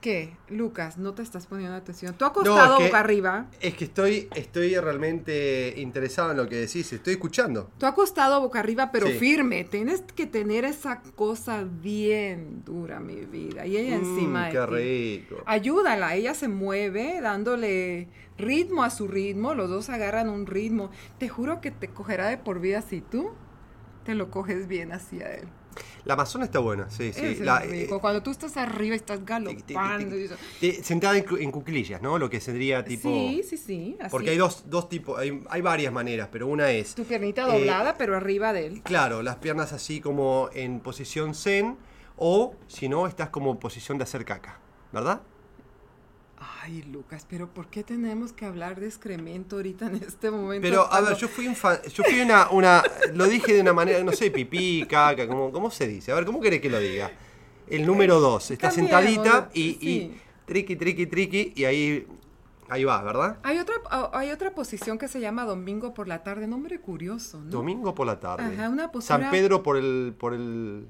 ¿Qué? 0.00 0.36
Lucas, 0.50 0.98
no 0.98 1.14
te 1.14 1.22
estás 1.22 1.46
poniendo 1.46 1.74
atención. 1.74 2.14
Tú 2.16 2.26
acostado 2.26 2.74
es 2.74 2.78
que- 2.78 2.84
boca 2.86 3.00
arriba. 3.00 3.46
Es 3.60 3.74
que 3.74 3.84
estoy, 3.86 4.28
estoy 4.36 4.76
realmente 4.76 5.74
interesado 5.78 6.30
en 6.30 6.36
lo 6.36 6.48
que 6.48 6.54
decís, 6.56 6.92
estoy 6.92 7.14
escuchando. 7.14 7.70
Tú 7.78 7.86
acostado 7.86 8.40
boca 8.40 8.60
arriba, 8.60 8.92
pero 8.92 9.08
Sí. 9.08 9.14
firme. 9.14 9.64
Tienes 9.64 10.02
que 10.14 10.26
tener 10.26 10.64
esa 10.64 11.02
cosa 11.16 11.64
bien 11.64 12.62
dura, 12.64 13.00
mi 13.00 13.16
vida. 13.24 13.66
Y 13.66 13.78
ella 13.78 13.96
encima 13.96 14.42
Mm, 14.42 14.44
de 14.44 14.52
qué 14.52 14.66
ti. 14.66 15.26
rico. 15.28 15.42
Ayúdala, 15.46 16.14
ella 16.14 16.34
se 16.34 16.46
mueve 16.46 17.20
dándole 17.20 18.06
ritmo 18.38 18.84
a 18.84 18.90
su 18.90 19.08
ritmo, 19.08 19.54
los 19.54 19.68
dos 19.68 19.88
agarran 19.88 20.28
un 20.28 20.46
ritmo. 20.46 20.90
Te 21.18 21.28
juro 21.28 21.60
que 21.60 21.72
te 21.72 21.88
cogerá 21.88 22.28
de 22.28 22.36
por 22.38 22.60
vida 22.60 22.80
si 22.82 23.00
tú 23.00 23.30
te 24.06 24.14
lo 24.14 24.30
coges 24.30 24.66
bien 24.68 24.92
hacia 24.92 25.34
él. 25.34 25.48
La 26.04 26.14
Amazona 26.14 26.44
está 26.46 26.60
buena, 26.60 26.88
sí, 26.88 27.12
sí. 27.12 27.34
La- 27.40 27.58
rico. 27.60 27.96
eh, 27.96 27.98
Cuando 28.00 28.22
tú 28.22 28.30
estás 28.30 28.56
arriba 28.56 28.94
y 28.94 28.98
estás 28.98 29.22
galopando. 29.26 30.16
Eh, 30.62 30.80
sentada 30.82 31.18
en, 31.18 31.26
en 31.38 31.50
cuclillas, 31.50 32.00
¿no? 32.00 32.16
Lo 32.16 32.30
que 32.30 32.40
sería 32.40 32.84
tipo... 32.84 33.08
Sí, 33.10 33.42
sí, 33.46 33.56
sí. 33.56 33.96
Así. 34.00 34.10
Porque 34.10 34.30
hay 34.30 34.36
dos, 34.38 34.70
dos 34.70 34.88
tipos, 34.88 35.18
hay, 35.18 35.42
hay 35.50 35.60
varias 35.60 35.92
maneras, 35.92 36.28
pero 36.30 36.46
una 36.46 36.70
es... 36.70 36.94
Tu 36.94 37.04
piernita 37.04 37.42
eh, 37.48 37.58
doblada, 37.58 37.96
pero 37.98 38.16
arriba 38.16 38.52
de 38.52 38.66
él. 38.66 38.82
Claro, 38.84 39.22
las 39.22 39.36
piernas 39.36 39.72
así 39.72 40.00
como 40.00 40.48
en 40.54 40.80
posición 40.80 41.34
zen 41.34 41.76
o 42.16 42.54
si 42.68 42.88
no, 42.88 43.06
estás 43.06 43.28
como 43.30 43.50
en 43.50 43.58
posición 43.58 43.98
de 43.98 44.04
hacer 44.04 44.24
caca, 44.24 44.60
¿verdad? 44.92 45.20
Ay, 46.38 46.82
Lucas, 46.92 47.26
pero 47.28 47.48
¿por 47.48 47.68
qué 47.68 47.82
tenemos 47.82 48.32
que 48.32 48.44
hablar 48.44 48.78
de 48.78 48.86
excremento 48.86 49.56
ahorita 49.56 49.86
en 49.86 49.96
este 49.96 50.30
momento? 50.30 50.62
Pero 50.62 50.82
a 50.82 50.88
cuando- 50.90 51.10
ver, 51.10 51.18
yo 51.18 51.28
fui, 51.28 51.46
infa- 51.48 51.82
yo 51.88 52.04
fui 52.04 52.20
una, 52.20 52.50
una, 52.50 52.82
lo 53.14 53.26
dije 53.26 53.54
de 53.54 53.60
una 53.62 53.72
manera, 53.72 54.02
no 54.04 54.12
sé, 54.12 54.30
pipí, 54.30 54.84
caca, 54.88 55.26
¿cómo, 55.26 55.50
cómo 55.50 55.70
se 55.70 55.86
dice? 55.88 56.12
A 56.12 56.14
ver, 56.14 56.26
¿cómo 56.26 56.40
querés 56.40 56.60
que 56.60 56.68
lo 56.68 56.78
diga? 56.78 57.10
El 57.68 57.86
número 57.86 58.20
dos, 58.20 58.50
está 58.50 58.70
sentadita 58.70 59.50
y, 59.54 59.72
sí. 59.74 59.78
y 59.88 60.20
triqui, 60.44 60.76
triqui, 60.76 61.06
triqui, 61.06 61.52
y 61.56 61.64
ahí, 61.64 62.06
ahí 62.68 62.84
va, 62.84 63.02
¿verdad? 63.02 63.38
Hay 63.42 63.58
otra, 63.58 63.74
ah, 63.90 64.10
hay 64.12 64.30
otra 64.30 64.54
posición 64.54 64.98
que 64.98 65.08
se 65.08 65.20
llama 65.20 65.44
domingo 65.46 65.94
por 65.94 66.06
la 66.06 66.22
tarde, 66.22 66.46
nombre 66.46 66.78
curioso, 66.80 67.40
¿no? 67.40 67.50
Domingo 67.50 67.94
por 67.94 68.06
la 68.06 68.20
tarde. 68.20 68.54
Ajá, 68.54 68.68
una 68.68 68.92
postura- 68.92 69.20
San 69.22 69.30
Pedro 69.30 69.62
por 69.62 69.78
el, 69.78 70.14
por 70.18 70.34
el, 70.34 70.86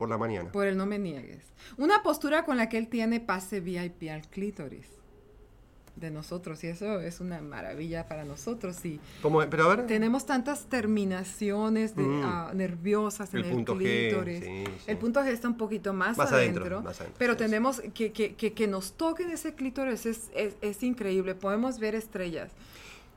por 0.00 0.08
la 0.08 0.16
mañana. 0.18 0.50
Por 0.50 0.66
el 0.66 0.76
no 0.78 0.86
me 0.86 0.98
niegues. 0.98 1.44
Una 1.76 2.02
postura 2.02 2.44
con 2.44 2.56
la 2.56 2.68
que 2.70 2.78
él 2.78 2.88
tiene 2.88 3.20
pase 3.20 3.60
VIP 3.60 4.10
al 4.10 4.22
clítoris 4.28 4.86
de 5.96 6.10
nosotros 6.10 6.64
y 6.64 6.68
eso 6.68 7.00
es 7.00 7.20
una 7.20 7.42
maravilla 7.42 8.08
para 8.08 8.24
nosotros 8.24 8.82
y 8.86 8.98
¿Cómo? 9.20 9.40
Pero 9.50 9.64
a 9.70 9.76
ver. 9.76 9.86
tenemos 9.86 10.24
tantas 10.24 10.64
terminaciones 10.70 11.94
de, 11.94 12.02
Mm. 12.02 12.22
ah, 12.24 12.50
nerviosas 12.54 13.34
en 13.34 13.40
El 13.40 13.44
el, 13.46 13.52
punto 13.52 13.74
G, 13.76 13.78
clítoris. 13.78 14.38
sí, 14.42 14.64
sí. 14.66 14.84
El 14.86 14.96
punto 14.96 15.20
G 15.20 15.26
está 15.28 15.48
un 15.48 15.58
poquito 15.58 15.92
más, 15.92 16.16
Más 16.16 16.32
adentro, 16.32 16.62
adentro, 16.62 16.82
más 16.82 16.98
adentro, 17.00 17.16
pero 17.18 17.32
sí. 17.34 17.38
tenemos 17.40 17.80
que, 17.92 18.12
que, 18.12 18.34
que, 18.34 18.54
que 18.54 18.66
nos 18.66 18.92
toquen 18.94 19.30
ese 19.30 19.54
clítoris 19.54 20.06
es, 20.06 20.30
es, 20.34 20.54
es 20.62 20.82
increíble, 20.82 21.34
podemos 21.34 21.78
ver 21.78 21.94
estrellas. 21.94 22.50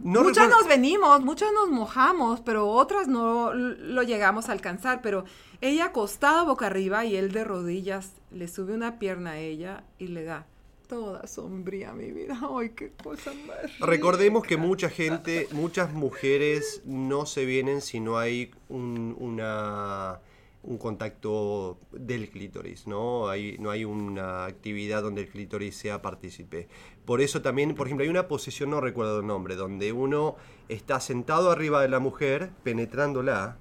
No 0.03 0.21
muchas 0.23 0.45
recuerdo- 0.47 0.59
nos 0.61 0.67
venimos, 0.67 1.21
muchas 1.21 1.51
nos 1.53 1.69
mojamos, 1.69 2.41
pero 2.41 2.67
otras 2.69 3.07
no 3.07 3.53
lo 3.53 4.03
llegamos 4.03 4.49
a 4.49 4.51
alcanzar. 4.51 5.01
Pero 5.01 5.25
ella 5.61 5.85
acostada 5.85 6.43
boca 6.43 6.67
arriba 6.67 7.05
y 7.05 7.15
él 7.15 7.31
de 7.31 7.43
rodillas 7.43 8.11
le 8.31 8.47
sube 8.47 8.73
una 8.73 8.99
pierna 8.99 9.31
a 9.31 9.37
ella 9.39 9.83
y 9.99 10.07
le 10.07 10.23
da 10.23 10.45
toda 10.89 11.25
sombría 11.27 11.93
mi 11.93 12.11
vida. 12.11 12.37
Ay, 12.59 12.69
qué 12.75 12.91
cosa 13.03 13.31
más. 13.47 13.79
Recordemos 13.79 14.43
que 14.43 14.57
mucha 14.57 14.89
gente, 14.89 15.47
muchas 15.51 15.91
mujeres 15.93 16.81
no 16.85 17.25
se 17.25 17.45
vienen 17.45 17.81
si 17.81 17.99
no 17.99 18.17
hay 18.17 18.51
un, 18.69 19.15
una, 19.19 20.19
un 20.63 20.77
contacto 20.77 21.77
del 21.91 22.29
clítoris, 22.29 22.87
¿no? 22.87 23.27
Hay, 23.27 23.57
no 23.59 23.69
hay 23.69 23.83
una 23.83 24.45
actividad 24.45 25.03
donde 25.03 25.21
el 25.21 25.29
clítoris 25.29 25.75
sea 25.75 26.01
partícipe. 26.01 26.69
Por 27.05 27.21
eso 27.21 27.41
también, 27.41 27.75
por 27.75 27.87
ejemplo, 27.87 28.03
hay 28.03 28.09
una 28.09 28.27
posición, 28.29 28.69
no 28.69 28.79
recuerdo 28.79 29.19
el 29.19 29.27
nombre, 29.27 29.55
donde 29.55 29.91
uno 29.91 30.37
está 30.69 30.99
sentado 31.01 31.51
arriba 31.51 31.81
de 31.81 31.89
la 31.89 31.99
mujer, 31.99 32.51
penetrándola, 32.63 33.57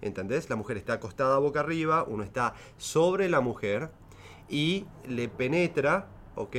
¿entendés? 0.00 0.48
La 0.48 0.56
mujer 0.56 0.76
está 0.76 0.94
acostada 0.94 1.38
boca 1.38 1.60
arriba, 1.60 2.04
uno 2.06 2.22
está 2.22 2.54
sobre 2.76 3.28
la 3.28 3.40
mujer 3.40 3.90
y 4.48 4.86
le 5.08 5.28
penetra, 5.28 6.06
¿ok? 6.36 6.56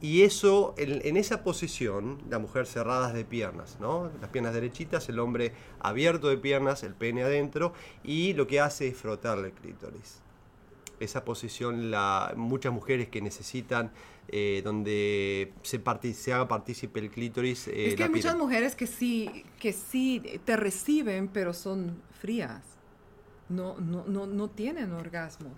Y 0.00 0.22
eso, 0.22 0.74
en, 0.78 1.04
en 1.04 1.16
esa 1.16 1.42
posición, 1.42 2.18
la 2.30 2.38
mujer 2.38 2.66
cerradas 2.66 3.12
de 3.14 3.24
piernas, 3.24 3.78
¿no? 3.80 4.10
Las 4.20 4.30
piernas 4.30 4.54
derechitas, 4.54 5.08
el 5.08 5.18
hombre 5.18 5.52
abierto 5.80 6.28
de 6.28 6.38
piernas, 6.38 6.84
el 6.84 6.94
pene 6.94 7.24
adentro, 7.24 7.72
y 8.04 8.32
lo 8.34 8.46
que 8.46 8.60
hace 8.60 8.88
es 8.88 8.96
frotarle 8.96 9.48
el 9.48 9.54
clítoris. 9.54 10.20
Esa 11.00 11.24
posición, 11.24 11.90
la, 11.90 12.32
muchas 12.36 12.72
mujeres 12.72 13.08
que 13.08 13.20
necesitan 13.20 13.90
eh, 14.28 14.62
donde 14.64 15.52
se, 15.62 15.80
se 16.14 16.32
haga 16.32 16.46
partícipe 16.48 17.00
el 17.00 17.10
clítoris. 17.10 17.68
eh, 17.68 17.88
Es 17.88 17.94
que 17.96 18.04
hay 18.04 18.10
muchas 18.10 18.36
mujeres 18.36 18.76
que 18.76 18.86
sí, 18.86 19.44
que 19.58 19.72
sí 19.72 20.22
te 20.44 20.56
reciben, 20.56 21.28
pero 21.28 21.52
son 21.54 22.02
frías. 22.20 22.62
No, 23.48 23.78
no, 23.80 24.04
no, 24.06 24.26
no 24.26 24.48
tienen 24.48 24.92
orgasmos. 24.92 25.52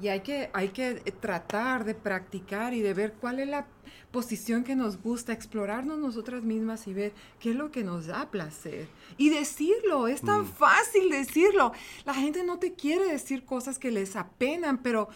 Y 0.00 0.08
hay 0.08 0.20
que, 0.20 0.50
hay 0.52 0.68
que 0.70 1.02
eh, 1.04 1.12
tratar 1.20 1.84
de 1.84 1.94
practicar 1.94 2.72
y 2.74 2.80
de 2.80 2.94
ver 2.94 3.12
cuál 3.14 3.38
es 3.40 3.48
la 3.48 3.66
posición 4.10 4.64
que 4.64 4.74
nos 4.74 5.00
gusta, 5.00 5.32
explorarnos 5.32 5.98
nosotras 5.98 6.42
mismas 6.42 6.86
y 6.88 6.94
ver 6.94 7.12
qué 7.38 7.50
es 7.50 7.56
lo 7.56 7.70
que 7.70 7.84
nos 7.84 8.06
da 8.06 8.30
placer. 8.30 8.88
Y 9.18 9.28
decirlo, 9.30 10.08
es 10.08 10.20
tan 10.22 10.42
Mm. 10.42 10.46
fácil 10.52 11.10
decirlo. 11.10 11.72
La 12.04 12.14
gente 12.14 12.42
no 12.42 12.58
te 12.58 12.72
quiere 12.74 13.04
decir 13.12 13.44
cosas 13.44 13.78
que 13.78 13.90
les 13.90 14.16
apenan, 14.16 14.78
pero 14.82 15.08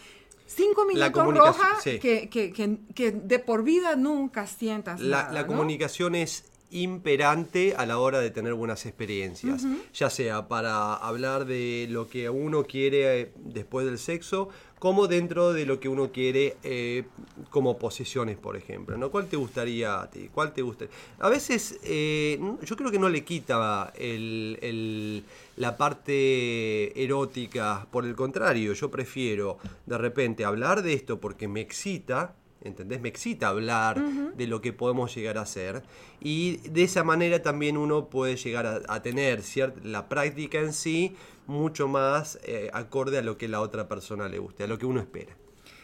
cinco 0.45 0.85
minutos 0.85 1.11
roja 1.35 1.67
sí. 1.83 1.99
que, 1.99 2.29
que, 2.29 2.53
que, 2.53 2.77
que 2.93 3.11
de 3.11 3.39
por 3.39 3.63
vida 3.63 3.95
nunca 3.95 4.45
sientas 4.47 5.01
La, 5.01 5.23
nada, 5.23 5.33
la 5.33 5.41
¿no? 5.41 5.47
comunicación 5.47 6.15
es 6.15 6.45
imperante 6.71 7.73
a 7.77 7.85
la 7.85 7.99
hora 7.99 8.19
de 8.19 8.31
tener 8.31 8.53
buenas 8.53 8.85
experiencias, 8.85 9.63
ya 9.93 10.09
sea 10.09 10.47
para 10.47 10.93
hablar 10.95 11.45
de 11.45 11.87
lo 11.89 12.07
que 12.07 12.29
uno 12.29 12.63
quiere 12.63 13.21
eh, 13.21 13.31
después 13.37 13.85
del 13.85 13.97
sexo, 13.97 14.49
como 14.79 15.07
dentro 15.07 15.53
de 15.53 15.65
lo 15.65 15.79
que 15.79 15.87
uno 15.89 16.11
quiere 16.11 16.57
eh, 16.63 17.05
como 17.49 17.77
posiciones, 17.79 18.37
por 18.37 18.55
ejemplo. 18.57 18.97
¿no? 18.97 19.09
¿Cuál 19.09 19.27
te 19.27 19.37
gustaría 19.37 20.01
a 20.01 20.09
ti? 20.11 20.29
¿Cuál 20.33 20.53
te 20.53 20.61
gustaría? 20.61 20.93
A 21.19 21.29
veces 21.29 21.79
eh, 21.83 22.39
yo 22.63 22.75
creo 22.75 22.91
que 22.91 22.99
no 22.99 23.09
le 23.09 23.23
quita 23.23 23.91
el- 23.97 24.59
el- 24.61 25.23
la 25.57 25.77
parte 25.77 27.01
erótica, 27.03 27.87
por 27.89 28.05
el 28.05 28.15
contrario, 28.15 28.73
yo 28.73 28.91
prefiero 28.91 29.57
de 29.85 29.97
repente 29.97 30.43
hablar 30.45 30.83
de 30.83 30.93
esto 30.93 31.19
porque 31.19 31.47
me 31.47 31.61
excita, 31.61 32.35
¿entendés? 32.65 32.99
Me 32.99 33.09
excita 33.09 33.47
hablar 33.47 34.03
de 34.35 34.47
lo 34.47 34.59
que 34.61 34.73
podemos 34.73 35.15
llegar 35.15 35.37
a 35.37 35.41
hacer 35.41 35.83
y 36.19 36.57
de 36.69 36.83
esa 36.83 37.03
manera 37.03 37.41
también 37.41 37.77
uno 37.77 38.09
puede 38.09 38.35
llegar 38.35 38.65
a, 38.65 38.81
a 38.87 39.01
tener 39.01 39.41
cier- 39.41 39.81
la 39.83 40.09
práctica 40.09 40.59
en 40.59 40.73
sí 40.73 41.15
mucho 41.47 41.87
más 41.87 42.39
eh, 42.43 42.69
acorde 42.73 43.17
a 43.17 43.21
lo 43.21 43.37
que 43.37 43.47
la 43.47 43.61
otra 43.61 43.87
persona 43.87 44.27
le 44.27 44.39
guste, 44.39 44.63
a 44.63 44.67
lo 44.67 44.77
que 44.77 44.85
uno 44.85 44.99
espera. 44.99 45.33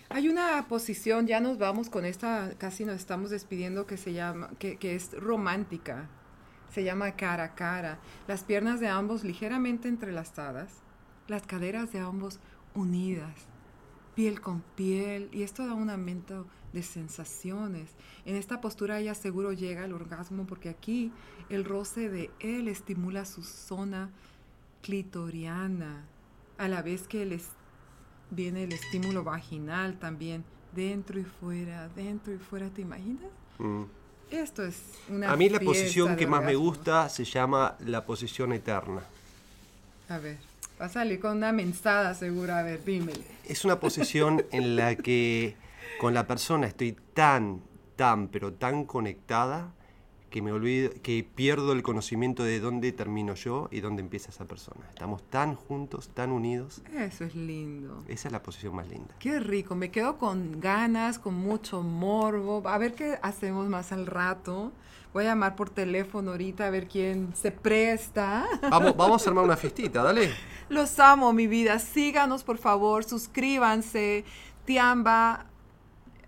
Hay 0.10 0.28
una 0.28 0.68
posición, 0.68 1.26
ya 1.26 1.40
nos 1.40 1.58
vamos 1.58 1.90
con 1.90 2.04
esta, 2.04 2.52
casi 2.58 2.84
nos 2.84 2.98
estamos 2.98 3.30
despidiendo, 3.30 3.86
que 3.86 3.96
se 3.96 4.12
llama, 4.12 4.50
que, 4.60 4.76
que 4.76 4.96
es 4.96 5.14
romántica. 5.14 6.10
Se 6.74 6.84
llama 6.84 7.16
cara 7.16 7.44
a 7.44 7.56
cara. 7.56 8.00
Las 8.28 8.44
piernas 8.44 8.80
de 8.80 8.88
ambos 8.88 9.24
ligeramente 9.24 9.88
entrelazadas, 9.88 10.72
las 11.28 11.44
caderas 11.44 11.94
de 11.94 12.00
ambos 12.00 12.40
unidas, 12.76 13.34
piel 14.16 14.42
con 14.42 14.62
piel, 14.76 15.30
y 15.32 15.44
esto 15.44 15.66
da 15.66 15.74
un 15.74 15.90
aumento 15.90 16.46
de 16.74 16.84
sensaciones. 16.84 17.90
En 18.26 18.36
esta 18.36 18.62
postura 18.62 19.00
ella 19.00 19.16
seguro 19.16 19.54
llega 19.54 19.84
al 19.84 19.94
orgasmo 19.94 20.46
porque 20.46 20.70
aquí 20.70 21.12
el 21.50 21.66
roce 21.66 22.10
de 22.10 22.30
él 22.40 22.68
estimula 22.68 23.26
su 23.26 23.44
zona 23.44 24.10
clitoriana, 24.82 26.06
a 26.58 26.68
la 26.68 26.82
vez 26.82 27.08
que 27.08 27.24
el 27.24 27.40
viene 28.30 28.64
el 28.64 28.72
estímulo 28.72 29.24
vaginal 29.24 30.00
también, 30.00 30.44
dentro 30.74 31.20
y 31.20 31.24
fuera, 31.24 31.90
dentro 31.90 32.34
y 32.34 32.38
fuera, 32.38 32.70
¿te 32.70 32.82
imaginas? 32.82 33.30
Mm. 33.60 33.84
Esto 34.32 34.64
es 34.64 34.82
una 35.10 35.32
A 35.32 35.36
mí 35.36 35.50
la 35.50 35.60
posición 35.60 36.16
que 36.16 36.26
más 36.26 36.44
me 36.44 36.56
gusta 36.56 37.10
se 37.10 37.26
llama 37.26 37.76
la 37.86 38.06
posición 38.06 38.54
eterna. 38.54 39.02
A 40.08 40.18
ver, 40.20 40.38
va 40.80 40.86
a 40.86 40.90
salir 40.90 41.20
con 41.20 41.38
una 41.38 41.52
mensada 41.52 42.14
segura, 42.14 42.60
a 42.60 42.64
ver, 42.64 42.84
dímele. 42.84 43.26
Es 43.46 43.66
una 43.66 43.80
posición 43.80 44.46
en 44.52 44.78
la 44.78 44.96
que 44.96 45.56
con 46.00 46.14
la 46.14 46.28
persona 46.28 46.68
estoy 46.68 46.96
tan, 47.14 47.62
tan, 47.96 48.28
pero 48.28 48.54
tan 48.54 48.86
conectada 48.86 49.74
que 50.32 50.42
me 50.42 50.52
olvido, 50.54 50.92
que 51.04 51.24
pierdo 51.24 51.74
el 51.74 51.84
conocimiento 51.84 52.44
de 52.44 52.62
dónde 52.62 52.94
termino 52.94 53.36
yo 53.36 53.68
y 53.70 53.82
dónde 53.82 54.02
empieza 54.02 54.30
esa 54.30 54.46
persona. 54.46 54.88
Estamos 54.90 55.22
tan 55.30 55.56
juntos, 55.56 56.10
tan 56.14 56.32
unidos. 56.32 56.82
Eso 56.96 57.26
es 57.26 57.36
lindo. 57.36 58.04
Esa 58.08 58.30
es 58.30 58.32
la 58.32 58.42
posición 58.42 58.74
más 58.74 58.88
linda. 58.88 59.14
Qué 59.20 59.42
rico, 59.42 59.76
me 59.76 59.92
quedo 59.92 60.18
con 60.18 60.62
ganas, 60.62 61.20
con 61.20 61.36
mucho 61.36 61.84
morbo. 61.84 62.64
A 62.66 62.78
ver 62.78 62.96
qué 62.96 63.20
hacemos 63.22 63.68
más 63.68 63.92
al 63.92 64.08
rato. 64.08 64.72
Voy 65.14 65.26
a 65.26 65.28
llamar 65.28 65.58
por 65.58 65.70
teléfono 65.70 66.32
ahorita 66.32 66.66
a 66.66 66.70
ver 66.70 66.88
quién 66.88 67.36
se 67.36 67.52
presta. 67.52 68.48
Vamos, 68.70 68.96
vamos 68.96 69.28
a 69.28 69.30
armar 69.30 69.44
una 69.44 69.58
fiestita, 69.58 70.02
dale. 70.02 70.32
Los 70.70 70.98
amo, 71.00 71.34
mi 71.34 71.48
vida. 71.48 71.78
Síganos, 71.80 72.46
por 72.46 72.58
favor. 72.58 73.04
Suscríbanse. 73.04 74.24
Tiamba 74.64 75.51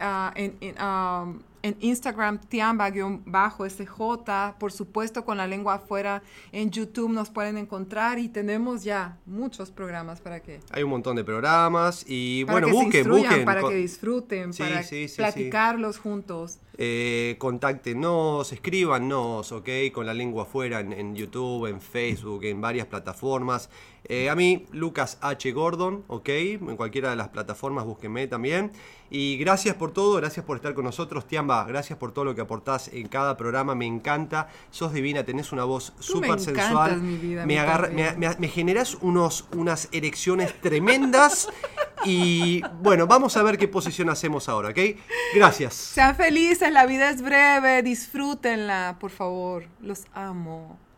ah, 0.03 0.31
en, 0.35 0.55
en, 0.61 0.75
ah, 0.77 1.33
en 1.63 1.77
Instagram, 1.79 2.39
Tiamba-SJ. 2.49 4.53
Por 4.59 4.71
supuesto, 4.71 5.25
con 5.25 5.37
la 5.37 5.47
lengua 5.47 5.75
afuera. 5.75 6.21
En 6.51 6.69
YouTube 6.69 7.11
nos 7.11 7.29
pueden 7.29 7.57
encontrar 7.57 8.19
y 8.19 8.29
tenemos 8.29 8.83
ya 8.83 9.17
muchos 9.25 9.71
programas 9.71 10.19
para 10.19 10.41
que, 10.41 10.59
Hay 10.71 10.83
un 10.83 10.89
montón 10.89 11.15
de 11.15 11.23
programas 11.23 12.05
y 12.07 12.43
para 12.45 12.59
bueno, 12.59 12.67
que 12.67 12.73
se 12.73 12.83
busquen, 12.83 12.99
instruyan, 12.99 13.29
busquen. 13.29 13.45
para 13.45 13.61
que 13.61 13.75
disfruten, 13.75 14.53
Sí, 14.53 14.63
para 14.63 14.83
sí, 14.83 15.03
sí, 15.03 15.07
sí. 15.07 15.17
platicarlos 15.17 15.99
juntos. 15.99 16.59
Eh, 16.75 17.35
contáctenos, 17.37 18.51
escríbanos, 18.51 19.51
¿ok? 19.51 19.69
Con 19.93 20.05
la 20.07 20.13
lengua 20.13 20.43
afuera 20.43 20.79
en, 20.79 20.91
en 20.91 21.15
YouTube, 21.15 21.67
en 21.67 21.79
Facebook, 21.81 22.43
en 22.45 22.61
varias 22.61 22.87
plataformas. 22.87 23.69
Eh, 24.05 24.29
a 24.29 24.35
mí, 24.35 24.65
Lucas 24.71 25.17
H. 25.21 25.51
Gordon, 25.51 26.03
¿ok? 26.07 26.27
En 26.29 26.75
cualquiera 26.75 27.11
de 27.11 27.15
las 27.15 27.29
plataformas, 27.29 27.85
búsquenme 27.85 28.27
también. 28.27 28.71
Y 29.09 29.37
gracias 29.37 29.75
por 29.75 29.91
todo, 29.91 30.15
gracias 30.17 30.45
por 30.45 30.57
estar 30.57 30.73
con 30.73 30.83
nosotros. 30.85 31.27
Tiamba, 31.27 31.63
gracias 31.65 31.99
por 31.99 32.11
todo 32.11 32.25
lo 32.25 32.33
que 32.35 32.41
aportás 32.41 32.87
en 32.91 33.07
cada 33.07 33.37
programa, 33.37 33.75
me 33.75 33.85
encanta. 33.85 34.49
Sos 34.71 34.91
divina, 34.93 35.23
tenés 35.23 35.51
una 35.51 35.63
voz 35.65 35.93
súper 35.99 36.39
sensual. 36.39 36.99
mi 37.01 37.17
vida, 37.17 37.45
me, 37.45 37.59
agarra- 37.59 37.89
me, 37.89 38.15
me- 38.17 38.35
me 38.37 38.47
generás 38.47 38.95
unos, 39.01 39.45
unas 39.55 39.87
erecciones 39.91 40.59
tremendas. 40.59 41.47
y 42.05 42.61
bueno, 42.81 43.05
vamos 43.07 43.37
a 43.37 43.43
ver 43.43 43.57
qué 43.57 43.67
posición 43.69 44.09
hacemos 44.09 44.49
ahora, 44.49 44.69
¿ok? 44.69 44.79
Gracias. 45.35 45.73
Sean 45.75 46.15
la 46.71 46.85
vida 46.85 47.09
es 47.09 47.21
breve, 47.21 47.81
disfrútenla, 47.83 48.97
por 48.99 49.11
favor. 49.11 49.65
Los 49.81 50.05
amo. 50.13 50.77